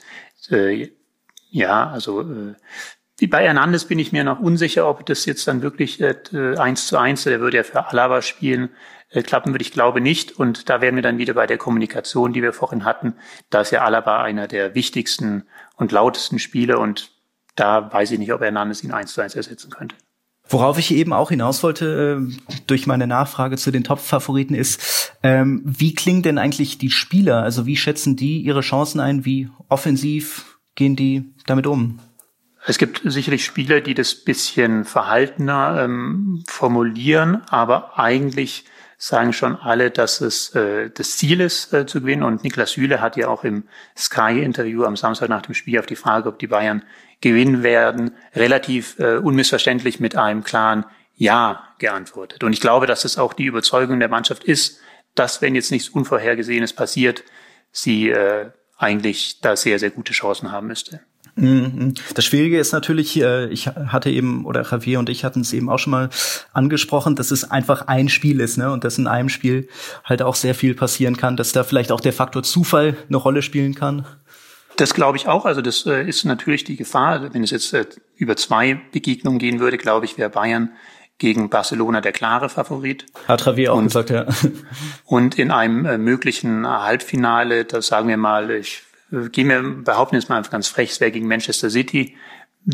äh, 0.51 0.91
ja, 1.51 1.89
also 1.89 2.21
äh, 2.21 2.55
wie 3.19 3.27
bei 3.29 3.45
Hernandez 3.45 3.85
bin 3.85 3.99
ich 3.99 4.13
mir 4.13 4.25
noch 4.25 4.41
unsicher, 4.41 4.89
ob 4.89 5.07
das 5.07 5.25
jetzt 5.25 5.47
dann 5.47 5.63
wirklich 5.63 6.01
äh, 6.01 6.15
eins 6.59 6.87
zu 6.89 6.99
eins, 6.99 7.25
der 7.25 7.41
würde 7.41 7.59
ja 7.59 7.63
für 7.63 7.87
Alaba 7.87 8.23
spielen, 8.23 8.71
äh, 9.11 9.23
klappen 9.23 9.53
würde. 9.53 9.63
Ich 9.63 9.73
glaube 9.73 10.01
nicht. 10.01 10.33
Und 10.39 10.69
da 10.69 10.81
wären 10.81 10.97
wir 10.97 11.03
dann 11.03 11.19
wieder 11.19 11.35
bei 11.35 11.47
der 11.47 11.59
Kommunikation, 11.59 12.33
die 12.33 12.43
wir 12.43 12.53
vorhin 12.53 12.85
hatten. 12.85 13.15
Da 13.51 13.61
ist 13.61 13.71
ja 13.71 13.85
Alaba 13.85 14.23
einer 14.23 14.49
der 14.49 14.75
wichtigsten 14.75 15.45
und 15.77 15.93
lautesten 15.93 16.39
Spieler 16.39 16.81
und 16.81 17.13
da 17.55 17.93
weiß 17.93 18.11
ich 18.11 18.19
nicht, 18.19 18.33
ob 18.33 18.41
Hernandez 18.41 18.83
ihn 18.83 18.91
eins 18.91 19.13
zu 19.15 19.21
eins 19.21 19.37
ersetzen 19.37 19.71
könnte. 19.71 19.95
Worauf 20.49 20.79
ich 20.79 20.93
eben 20.93 21.13
auch 21.13 21.31
hinaus 21.31 21.63
wollte 21.63 22.21
äh, 22.21 22.61
durch 22.67 22.87
meine 22.87 23.07
Nachfrage 23.07 23.57
zu 23.57 23.71
den 23.71 23.85
Top-Favoriten 23.85 24.55
ist, 24.55 25.13
ähm, 25.23 25.63
wie 25.65 25.95
klingen 25.95 26.23
denn 26.23 26.37
eigentlich 26.37 26.77
die 26.77 26.91
Spieler? 26.91 27.43
Also 27.43 27.65
wie 27.65 27.77
schätzen 27.77 28.17
die 28.17 28.41
ihre 28.41 28.61
Chancen 28.61 29.01
ein? 29.01 29.25
Wie 29.25 29.49
offensiv 29.69 30.59
gehen 30.75 30.97
die 30.97 31.33
damit 31.47 31.67
um? 31.67 31.99
Es 32.67 32.79
gibt 32.79 33.03
sicherlich 33.05 33.45
Spieler, 33.45 33.81
die 33.81 33.95
das 33.95 34.15
bisschen 34.15 34.85
verhaltener 34.85 35.83
ähm, 35.85 36.45
formulieren, 36.49 37.43
aber 37.49 37.99
eigentlich 37.99 38.65
sagen 38.97 39.35
schon 39.35 39.57
alle, 39.57 39.91
dass 39.91 40.23
es 40.23 40.55
äh, 40.55 40.91
das 40.91 41.19
Ziel 41.19 41.43
ist, 41.43 41.75
äh, 41.75 41.85
zu 41.85 42.01
gewinnen. 42.01 42.23
Und 42.23 42.43
Niklas 42.43 42.73
Süle 42.73 43.03
hat 43.03 43.17
ja 43.17 43.29
auch 43.29 43.45
im 43.45 43.65
Sky-Interview 43.97 44.85
am 44.85 44.97
Samstag 44.97 45.29
nach 45.29 45.43
dem 45.43 45.55
Spiel 45.55 45.79
auf 45.79 45.85
die 45.85 45.97
Frage, 45.97 46.29
ob 46.29 46.39
die 46.39 46.47
Bayern 46.47 46.83
gewinnen 47.21 47.63
werden, 47.63 48.13
relativ 48.35 48.99
äh, 48.99 49.17
unmissverständlich 49.17 50.01
mit 50.01 50.17
einem 50.17 50.43
klaren 50.43 50.87
Ja 51.17 51.69
geantwortet. 51.79 52.45
Und 52.45 52.55
ich 52.55 52.61
glaube, 52.61 52.87
dass 52.87 53.05
es 53.05 53.19
auch 53.19 53.35
die 53.35 53.45
Überzeugung 53.45 54.01
der 54.01 54.09
Mannschaft 54.09 54.45
ist, 54.45 54.81
dass, 55.15 55.43
wenn 55.43 55.55
jetzt 55.55 55.71
nichts 55.71 55.91
Unvorhergesehenes 55.91 56.73
passiert, 56.73 57.25
sie 57.73 58.09
äh, 58.09 58.51
eigentlich 58.79 59.41
da 59.41 59.55
sehr, 59.55 59.79
sehr 59.79 59.91
gute 59.91 60.13
Chancen 60.13 60.51
haben 60.51 60.67
müsste. 60.67 61.01
Mhm. 61.37 61.95
Das 62.15 62.25
Schwierige 62.25 62.59
ist 62.59 62.73
natürlich, 62.73 63.21
äh, 63.21 63.49
ich 63.49 63.67
hatte 63.67 64.11
eben, 64.11 64.45
oder 64.45 64.63
Javier 64.63 64.99
und 64.99 65.09
ich 65.09 65.25
hatten 65.25 65.41
es 65.41 65.53
eben 65.53 65.69
auch 65.69 65.79
schon 65.79 65.91
mal 65.91 66.11
angesprochen, 66.53 67.17
dass 67.17 67.31
es 67.31 67.51
einfach 67.51 67.89
ein 67.89 68.09
Spiel 68.09 68.41
ist, 68.41 68.57
ne? 68.57 68.71
Und 68.71 68.85
dass 68.85 68.99
in 68.99 69.07
einem 69.07 69.29
Spiel 69.29 69.69
halt 70.05 70.23
auch 70.23 70.37
sehr 70.37 70.55
viel 70.55 70.75
passieren 70.75 71.17
kann, 71.17 71.37
dass 71.37 71.53
da 71.53 71.65
vielleicht 71.65 71.91
auch 71.91 72.01
der 72.01 72.13
Faktor 72.13 72.43
Zufall 72.43 72.97
eine 73.09 73.17
Rolle 73.17 73.43
spielen 73.43 73.75
kann. 73.75 74.07
Das 74.77 74.95
glaube 74.95 75.17
ich 75.17 75.29
auch. 75.29 75.45
Also 75.45 75.61
das 75.61 75.87
äh, 75.87 76.07
ist 76.07 76.25
natürlich 76.25 76.65
die 76.65 76.77
Gefahr. 76.77 77.09
Also 77.09 77.35
wenn 77.35 77.43
es 77.43 77.51
jetzt 77.51 77.73
äh, 77.75 77.87
über 78.17 78.37
zwei 78.37 78.81
Begegnungen 78.93 79.39
gehen 79.39 79.61
würde, 79.61 79.77
glaube 79.77 80.05
ich, 80.05 80.19
wäre 80.19 80.31
Bayern 80.31 80.71
gegen 81.19 81.49
Barcelona 81.49 82.01
der 82.01 82.13
klare 82.13 82.49
Favorit. 82.49 83.07
Hat 83.29 83.47
Javier 83.47 83.73
auch 83.73 83.79
und, 83.79 83.87
gesagt, 83.87 84.11
ja. 84.11 84.27
Und 85.05 85.39
in 85.39 85.51
einem 85.51 86.03
möglichen 86.03 86.67
Halbfinale, 86.67 87.65
das 87.65 87.87
sagen 87.87 88.09
wir 88.09 88.17
mal, 88.17 88.51
ich 88.51 88.83
gehen 89.11 89.49
wir 89.49 89.63
behaupten 89.63 90.17
jetzt 90.17 90.29
mal 90.29 90.43
ganz 90.43 90.69
frech, 90.69 90.91
es 90.91 91.01
wäre 91.01 91.11
gegen 91.11 91.29
Manchester 91.29 91.71
City 91.71 92.17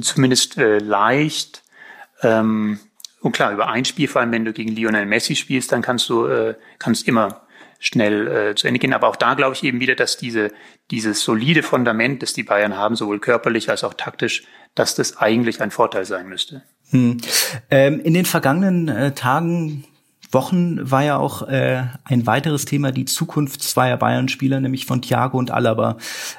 zumindest 0.00 0.56
äh, 0.58 0.78
leicht. 0.78 1.62
Ähm, 2.22 2.78
und 3.20 3.32
klar, 3.32 3.52
über 3.52 3.68
ein 3.68 3.84
Spiel, 3.84 4.08
vor 4.08 4.20
allem 4.20 4.32
wenn 4.32 4.44
du 4.44 4.52
gegen 4.52 4.74
Lionel 4.74 5.06
Messi 5.06 5.36
spielst, 5.36 5.72
dann 5.72 5.82
kannst 5.82 6.08
du 6.08 6.26
äh, 6.26 6.54
kannst 6.78 7.06
immer 7.06 7.42
schnell 7.78 8.28
äh, 8.28 8.54
zu 8.54 8.66
Ende 8.66 8.78
gehen. 8.78 8.92
Aber 8.92 9.08
auch 9.08 9.16
da 9.16 9.34
glaube 9.34 9.54
ich 9.54 9.64
eben 9.64 9.80
wieder, 9.80 9.94
dass 9.94 10.16
diese 10.16 10.52
dieses 10.90 11.22
solide 11.22 11.62
Fundament, 11.62 12.22
das 12.22 12.32
die 12.32 12.42
Bayern 12.42 12.76
haben, 12.76 12.96
sowohl 12.96 13.20
körperlich 13.20 13.70
als 13.70 13.84
auch 13.84 13.94
taktisch, 13.94 14.44
dass 14.74 14.94
das 14.94 15.16
eigentlich 15.18 15.60
ein 15.60 15.70
Vorteil 15.70 16.04
sein 16.04 16.28
müsste. 16.28 16.62
Hm. 16.90 17.18
Ähm, 17.70 18.00
in 18.00 18.14
den 18.14 18.24
vergangenen 18.24 18.88
äh, 18.88 19.12
Tagen 19.12 19.84
Wochen 20.32 20.90
war 20.90 21.02
ja 21.02 21.16
auch 21.16 21.48
äh, 21.48 21.84
ein 22.04 22.26
weiteres 22.26 22.64
Thema 22.64 22.92
die 22.92 23.04
Zukunft 23.04 23.62
zweier 23.62 23.96
Bayern-Spieler, 23.96 24.60
nämlich 24.60 24.86
von 24.86 25.02
Thiago 25.02 25.38
und 25.38 25.50
Alaba. 25.50 25.96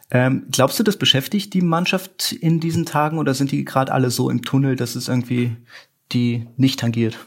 Ähm, 0.09 0.47
glaubst 0.51 0.79
du, 0.79 0.83
das 0.83 0.97
beschäftigt 0.97 1.53
die 1.53 1.61
Mannschaft 1.61 2.31
in 2.31 2.59
diesen 2.59 2.85
Tagen 2.85 3.17
oder 3.17 3.33
sind 3.33 3.51
die 3.51 3.65
gerade 3.65 3.91
alle 3.91 4.09
so 4.09 4.29
im 4.29 4.43
Tunnel, 4.43 4.75
dass 4.75 4.95
es 4.95 5.07
irgendwie 5.07 5.57
die 6.11 6.47
nicht 6.57 6.79
tangiert? 6.79 7.17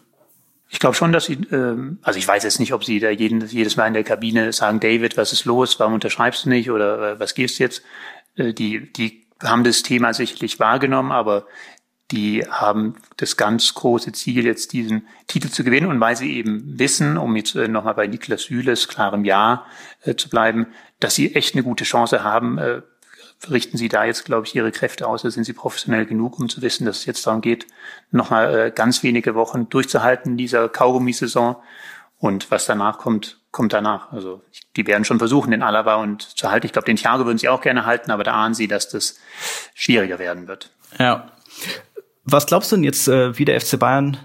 Ich 0.70 0.80
glaube 0.80 0.96
schon, 0.96 1.12
dass 1.12 1.26
sie, 1.26 1.34
ähm, 1.52 1.98
also 2.02 2.18
ich 2.18 2.26
weiß 2.26 2.42
jetzt 2.42 2.58
nicht, 2.58 2.72
ob 2.72 2.84
sie 2.84 2.98
da 2.98 3.10
jeden, 3.10 3.46
jedes 3.46 3.76
Mal 3.76 3.86
in 3.86 3.94
der 3.94 4.02
Kabine 4.02 4.52
sagen, 4.52 4.80
David, 4.80 5.16
was 5.16 5.32
ist 5.32 5.44
los, 5.44 5.78
warum 5.78 5.94
unterschreibst 5.94 6.46
du 6.46 6.48
nicht 6.48 6.70
oder 6.70 7.12
äh, 7.12 7.20
was 7.20 7.34
gehst 7.34 7.58
du 7.58 7.64
jetzt? 7.64 7.82
Äh, 8.36 8.54
die, 8.54 8.92
die 8.92 9.24
haben 9.42 9.64
das 9.64 9.82
Thema 9.82 10.14
sicherlich 10.14 10.58
wahrgenommen, 10.58 11.12
aber 11.12 11.46
die 12.14 12.46
haben 12.48 12.94
das 13.16 13.36
ganz 13.36 13.74
große 13.74 14.12
Ziel, 14.12 14.44
jetzt 14.44 14.72
diesen 14.72 15.06
Titel 15.26 15.48
zu 15.48 15.64
gewinnen. 15.64 15.90
Und 15.90 16.00
weil 16.00 16.16
sie 16.16 16.36
eben 16.36 16.78
wissen, 16.78 17.18
um 17.18 17.34
jetzt 17.34 17.56
äh, 17.56 17.66
nochmal 17.66 17.94
bei 17.94 18.06
Niklas 18.06 18.44
Süles 18.44 18.88
klarem 18.88 19.24
Ja 19.24 19.66
äh, 20.02 20.14
zu 20.14 20.28
bleiben, 20.28 20.68
dass 21.00 21.16
sie 21.16 21.34
echt 21.34 21.54
eine 21.54 21.64
gute 21.64 21.84
Chance 21.84 22.22
haben, 22.22 22.58
äh, 22.58 22.82
richten 23.50 23.76
sie 23.76 23.88
da 23.88 24.04
jetzt, 24.04 24.24
glaube 24.24 24.46
ich, 24.46 24.54
ihre 24.54 24.70
Kräfte 24.70 25.08
aus. 25.08 25.22
Da 25.22 25.30
sind 25.30 25.44
sie 25.44 25.52
professionell 25.52 26.06
genug, 26.06 26.38
um 26.38 26.48
zu 26.48 26.62
wissen, 26.62 26.86
dass 26.86 26.98
es 26.98 27.06
jetzt 27.06 27.26
darum 27.26 27.40
geht, 27.40 27.66
nochmal 28.12 28.54
äh, 28.54 28.70
ganz 28.70 29.02
wenige 29.02 29.34
Wochen 29.34 29.68
durchzuhalten 29.68 30.32
in 30.32 30.38
dieser 30.38 30.68
Kaugummisaison. 30.68 31.56
Und 32.20 32.50
was 32.52 32.64
danach 32.64 32.98
kommt, 32.98 33.40
kommt 33.50 33.72
danach. 33.72 34.12
Also 34.12 34.40
die 34.76 34.86
werden 34.86 35.04
schon 35.04 35.18
versuchen, 35.18 35.50
den 35.50 35.62
Alaba 35.62 35.96
und 35.96 36.22
zu 36.22 36.50
halten. 36.50 36.66
Ich 36.66 36.72
glaube, 36.72 36.86
den 36.86 36.96
Thiago 36.96 37.26
würden 37.26 37.38
sie 37.38 37.48
auch 37.48 37.60
gerne 37.60 37.84
halten, 37.84 38.12
aber 38.12 38.22
da 38.22 38.34
ahnen 38.34 38.54
sie, 38.54 38.68
dass 38.68 38.88
das 38.88 39.18
schwieriger 39.74 40.20
werden 40.20 40.46
wird. 40.46 40.70
Ja. 40.98 41.32
Was 42.24 42.46
glaubst 42.46 42.72
du 42.72 42.76
denn 42.76 42.84
jetzt, 42.84 43.08
äh, 43.08 43.38
wie 43.38 43.44
der 43.44 43.60
FC 43.60 43.78
Bayern 43.78 44.16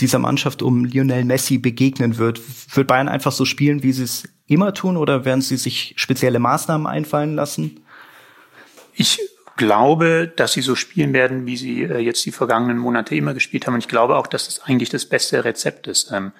dieser 0.00 0.18
Mannschaft 0.18 0.62
um 0.62 0.84
Lionel 0.84 1.24
Messi 1.24 1.58
begegnen 1.58 2.18
wird? 2.18 2.40
Wird 2.76 2.86
Bayern 2.86 3.08
einfach 3.08 3.32
so 3.32 3.44
spielen, 3.44 3.82
wie 3.82 3.92
sie 3.92 4.04
es 4.04 4.28
immer 4.46 4.74
tun, 4.74 4.96
oder 4.96 5.24
werden 5.24 5.40
sie 5.40 5.56
sich 5.56 5.94
spezielle 5.96 6.38
Maßnahmen 6.38 6.86
einfallen 6.86 7.34
lassen? 7.34 7.80
Ich 8.94 9.18
glaube, 9.56 10.30
dass 10.36 10.52
sie 10.52 10.60
so 10.60 10.74
spielen 10.74 11.14
werden, 11.14 11.46
wie 11.46 11.56
sie 11.56 11.82
äh, 11.82 11.98
jetzt 11.98 12.24
die 12.26 12.32
vergangenen 12.32 12.78
Monate 12.78 13.14
immer 13.16 13.32
gespielt 13.32 13.66
haben. 13.66 13.74
Und 13.74 13.80
ich 13.80 13.88
glaube 13.88 14.16
auch, 14.16 14.26
dass 14.26 14.46
das 14.46 14.62
eigentlich 14.62 14.90
das 14.90 15.06
beste 15.06 15.44
Rezept 15.44 15.86
ist. 15.86 16.12
Ähm, 16.12 16.32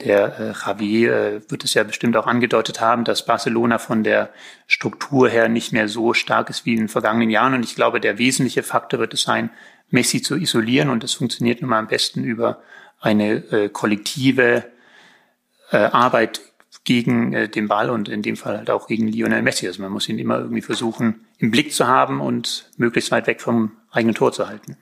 der 0.00 0.38
äh, 0.38 0.52
Javier 0.66 1.12
äh, 1.14 1.50
wird 1.50 1.64
es 1.64 1.74
ja 1.74 1.84
bestimmt 1.84 2.16
auch 2.16 2.26
angedeutet 2.26 2.80
haben, 2.80 3.04
dass 3.04 3.26
Barcelona 3.26 3.78
von 3.78 4.04
der 4.04 4.30
Struktur 4.66 5.28
her 5.28 5.48
nicht 5.48 5.72
mehr 5.72 5.86
so 5.86 6.14
stark 6.14 6.48
ist 6.48 6.64
wie 6.64 6.72
in 6.72 6.78
den 6.78 6.88
vergangenen 6.88 7.30
Jahren. 7.30 7.54
Und 7.54 7.64
ich 7.64 7.74
glaube, 7.74 8.00
der 8.00 8.16
wesentliche 8.16 8.62
Faktor 8.62 9.00
wird 9.00 9.12
es 9.12 9.22
sein, 9.22 9.50
Messi 9.92 10.22
zu 10.22 10.36
isolieren 10.36 10.88
und 10.88 11.04
das 11.04 11.12
funktioniert 11.12 11.60
nun 11.62 11.70
mal 11.70 11.78
am 11.78 11.86
besten 11.86 12.24
über 12.24 12.62
eine 13.00 13.34
äh, 13.52 13.68
kollektive 13.68 14.64
äh, 15.70 15.76
Arbeit 15.76 16.40
gegen 16.84 17.32
äh, 17.32 17.48
den 17.48 17.68
Ball 17.68 17.90
und 17.90 18.08
in 18.08 18.22
dem 18.22 18.36
Fall 18.36 18.56
halt 18.58 18.70
auch 18.70 18.88
gegen 18.88 19.08
Lionel 19.08 19.42
Messi. 19.42 19.66
Also 19.66 19.82
man 19.82 19.92
muss 19.92 20.08
ihn 20.08 20.18
immer 20.18 20.38
irgendwie 20.38 20.62
versuchen, 20.62 21.26
im 21.38 21.50
Blick 21.50 21.72
zu 21.72 21.86
haben 21.86 22.20
und 22.20 22.70
möglichst 22.76 23.10
weit 23.10 23.26
weg 23.26 23.40
vom 23.40 23.72
eigenen 23.90 24.14
Tor 24.14 24.32
zu 24.32 24.48
halten. 24.48 24.76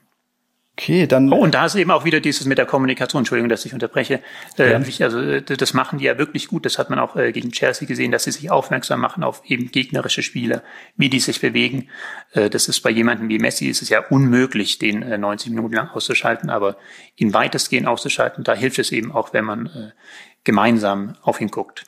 Okay, 0.81 1.05
dann. 1.05 1.31
Oh, 1.31 1.37
und 1.37 1.53
da 1.53 1.67
ist 1.67 1.75
eben 1.75 1.91
auch 1.91 2.05
wieder 2.05 2.19
dieses 2.21 2.47
mit 2.47 2.57
der 2.57 2.65
Kommunikation, 2.65 3.19
Entschuldigung, 3.19 3.49
dass 3.49 3.65
ich 3.65 3.73
unterbreche. 3.73 4.19
Äh, 4.57 4.71
ja. 4.71 5.05
Also 5.05 5.19
äh, 5.19 5.43
das 5.43 5.75
machen 5.75 5.99
die 5.99 6.05
ja 6.05 6.17
wirklich 6.17 6.47
gut. 6.47 6.65
Das 6.65 6.79
hat 6.79 6.89
man 6.89 6.97
auch 6.97 7.15
äh, 7.15 7.31
gegen 7.31 7.51
Chelsea 7.51 7.87
gesehen, 7.87 8.11
dass 8.11 8.23
sie 8.23 8.31
sich 8.31 8.49
aufmerksam 8.49 8.99
machen 8.99 9.23
auf 9.23 9.43
eben 9.45 9.69
gegnerische 9.69 10.23
Spieler, 10.23 10.63
wie 10.97 11.09
die 11.09 11.19
sich 11.19 11.39
bewegen. 11.39 11.89
Äh, 12.31 12.49
das 12.49 12.67
ist 12.67 12.81
bei 12.81 12.89
jemandem 12.89 13.29
wie 13.29 13.37
Messi 13.37 13.67
ist 13.67 13.83
es 13.83 13.89
ja 13.89 14.03
unmöglich, 14.09 14.79
den 14.79 15.03
äh, 15.03 15.19
90 15.19 15.51
Minuten 15.51 15.75
lang 15.75 15.89
auszuschalten, 15.89 16.49
aber 16.49 16.77
ihn 17.15 17.31
weitestgehend 17.31 17.87
auszuschalten, 17.87 18.43
da 18.43 18.55
hilft 18.55 18.79
es 18.79 18.91
eben 18.91 19.11
auch, 19.11 19.33
wenn 19.33 19.45
man 19.45 19.67
äh, 19.67 19.91
gemeinsam 20.43 21.15
auf 21.21 21.41
ihn 21.41 21.49
guckt. 21.49 21.83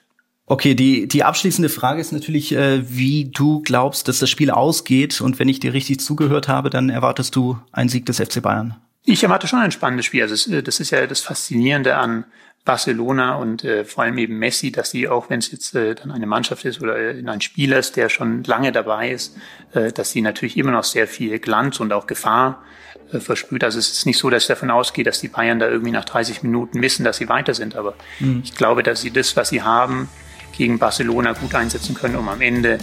Okay, 0.45 0.75
die, 0.75 1.07
die 1.07 1.23
abschließende 1.23 1.69
Frage 1.69 1.99
ist 1.99 2.11
natürlich, 2.11 2.53
äh, 2.53 2.83
wie 2.95 3.31
du 3.31 3.61
glaubst, 3.61 4.07
dass 4.07 4.19
das 4.19 4.29
Spiel 4.29 4.51
ausgeht. 4.51 5.19
Und 5.19 5.39
wenn 5.39 5.49
ich 5.49 5.61
dir 5.61 5.73
richtig 5.73 5.99
zugehört 5.99 6.47
habe, 6.47 6.69
dann 6.69 6.89
erwartest 6.89 7.35
du 7.35 7.57
einen 7.71 7.89
Sieg 7.89 8.05
des 8.05 8.17
FC 8.17 8.39
Bayern. 8.39 8.75
Ich 9.05 9.23
erwarte 9.23 9.47
schon 9.47 9.59
ein 9.59 9.71
spannendes 9.71 10.05
Spiel. 10.05 10.21
Also 10.21 10.61
das 10.61 10.79
ist 10.79 10.91
ja 10.91 11.05
das 11.05 11.21
Faszinierende 11.21 11.95
an 11.97 12.25
Barcelona 12.65 13.35
und 13.35 13.65
äh, 13.65 13.83
vor 13.83 14.05
allem 14.05 14.17
eben 14.17 14.39
Messi, 14.39 14.71
dass 14.71 14.91
sie, 14.91 15.09
auch 15.09 15.29
wenn 15.29 15.39
es 15.39 15.51
jetzt 15.51 15.75
äh, 15.75 15.95
dann 15.95 16.11
eine 16.11 16.25
Mannschaft 16.25 16.63
ist 16.63 16.81
oder 16.81 16.97
äh, 16.97 17.21
ein 17.25 17.41
Spieler 17.41 17.77
ist, 17.77 17.97
der 17.97 18.07
schon 18.07 18.43
lange 18.45 18.71
dabei 18.71 19.11
ist, 19.11 19.35
äh, 19.73 19.91
dass 19.91 20.11
sie 20.11 20.21
natürlich 20.21 20.55
immer 20.55 20.71
noch 20.71 20.85
sehr 20.85 21.07
viel 21.07 21.39
Glanz 21.39 21.81
und 21.81 21.91
auch 21.91 22.07
Gefahr 22.07 22.63
äh, 23.11 23.19
versprüht. 23.19 23.65
Also 23.65 23.79
es 23.79 23.91
ist 23.91 24.05
nicht 24.05 24.17
so, 24.17 24.29
dass 24.29 24.43
ich 24.43 24.47
davon 24.47 24.71
ausgehe, 24.71 25.03
dass 25.03 25.19
die 25.19 25.27
Bayern 25.27 25.59
da 25.59 25.67
irgendwie 25.67 25.91
nach 25.91 26.05
30 26.05 26.41
Minuten 26.43 26.81
wissen, 26.81 27.03
dass 27.03 27.17
sie 27.17 27.27
weiter 27.27 27.53
sind. 27.53 27.75
Aber 27.75 27.95
mhm. 28.19 28.41
ich 28.45 28.55
glaube, 28.55 28.81
dass 28.81 29.01
sie 29.01 29.11
das, 29.11 29.35
was 29.35 29.49
sie 29.49 29.61
haben, 29.61 30.07
gegen 30.55 30.79
Barcelona 30.79 31.33
gut 31.33 31.53
einsetzen 31.55 31.95
können, 31.95 32.15
um 32.15 32.29
am 32.29 32.39
Ende 32.39 32.77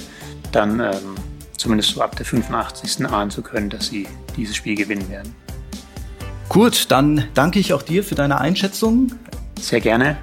dann 0.53 0.81
ähm, 0.81 1.15
zumindest 1.57 1.95
so 1.95 2.03
ab 2.03 2.17
der 2.17 2.27
85. 2.27 3.07
ahnen 3.07 3.31
zu 3.31 3.41
können, 3.41 3.71
dass 3.71 3.87
sie 3.87 4.07
dieses 4.37 4.57
Spiel 4.57 4.75
gewinnen 4.75 5.09
werden. 5.09 5.35
Gut, 6.51 6.91
dann 6.91 7.25
danke 7.35 7.59
ich 7.61 7.73
auch 7.73 7.83
dir 7.83 8.03
für 8.03 8.17
deine 8.17 8.41
Einschätzung. 8.41 9.13
Sehr 9.61 9.81
gerne. 9.81 10.17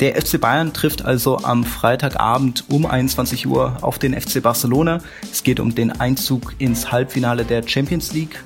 Der 0.00 0.16
FC 0.16 0.40
Bayern 0.40 0.72
trifft 0.72 1.04
also 1.04 1.36
am 1.36 1.64
Freitagabend 1.64 2.64
um 2.70 2.86
21 2.86 3.46
Uhr 3.46 3.76
auf 3.82 3.98
den 3.98 4.18
FC 4.18 4.42
Barcelona. 4.42 5.02
Es 5.30 5.42
geht 5.42 5.60
um 5.60 5.74
den 5.74 5.92
Einzug 5.92 6.54
ins 6.58 6.90
Halbfinale 6.90 7.44
der 7.44 7.68
Champions 7.68 8.14
League. 8.14 8.42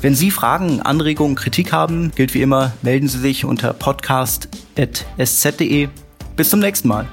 Wenn 0.00 0.16
Sie 0.16 0.32
Fragen, 0.32 0.82
Anregungen, 0.82 1.36
Kritik 1.36 1.72
haben, 1.72 2.10
gilt 2.16 2.34
wie 2.34 2.42
immer, 2.42 2.72
melden 2.82 3.06
Sie 3.06 3.20
sich 3.20 3.44
unter 3.44 3.72
podcast.sz.de. 3.72 5.88
Bis 6.34 6.50
zum 6.50 6.58
nächsten 6.58 6.88
Mal. 6.88 7.06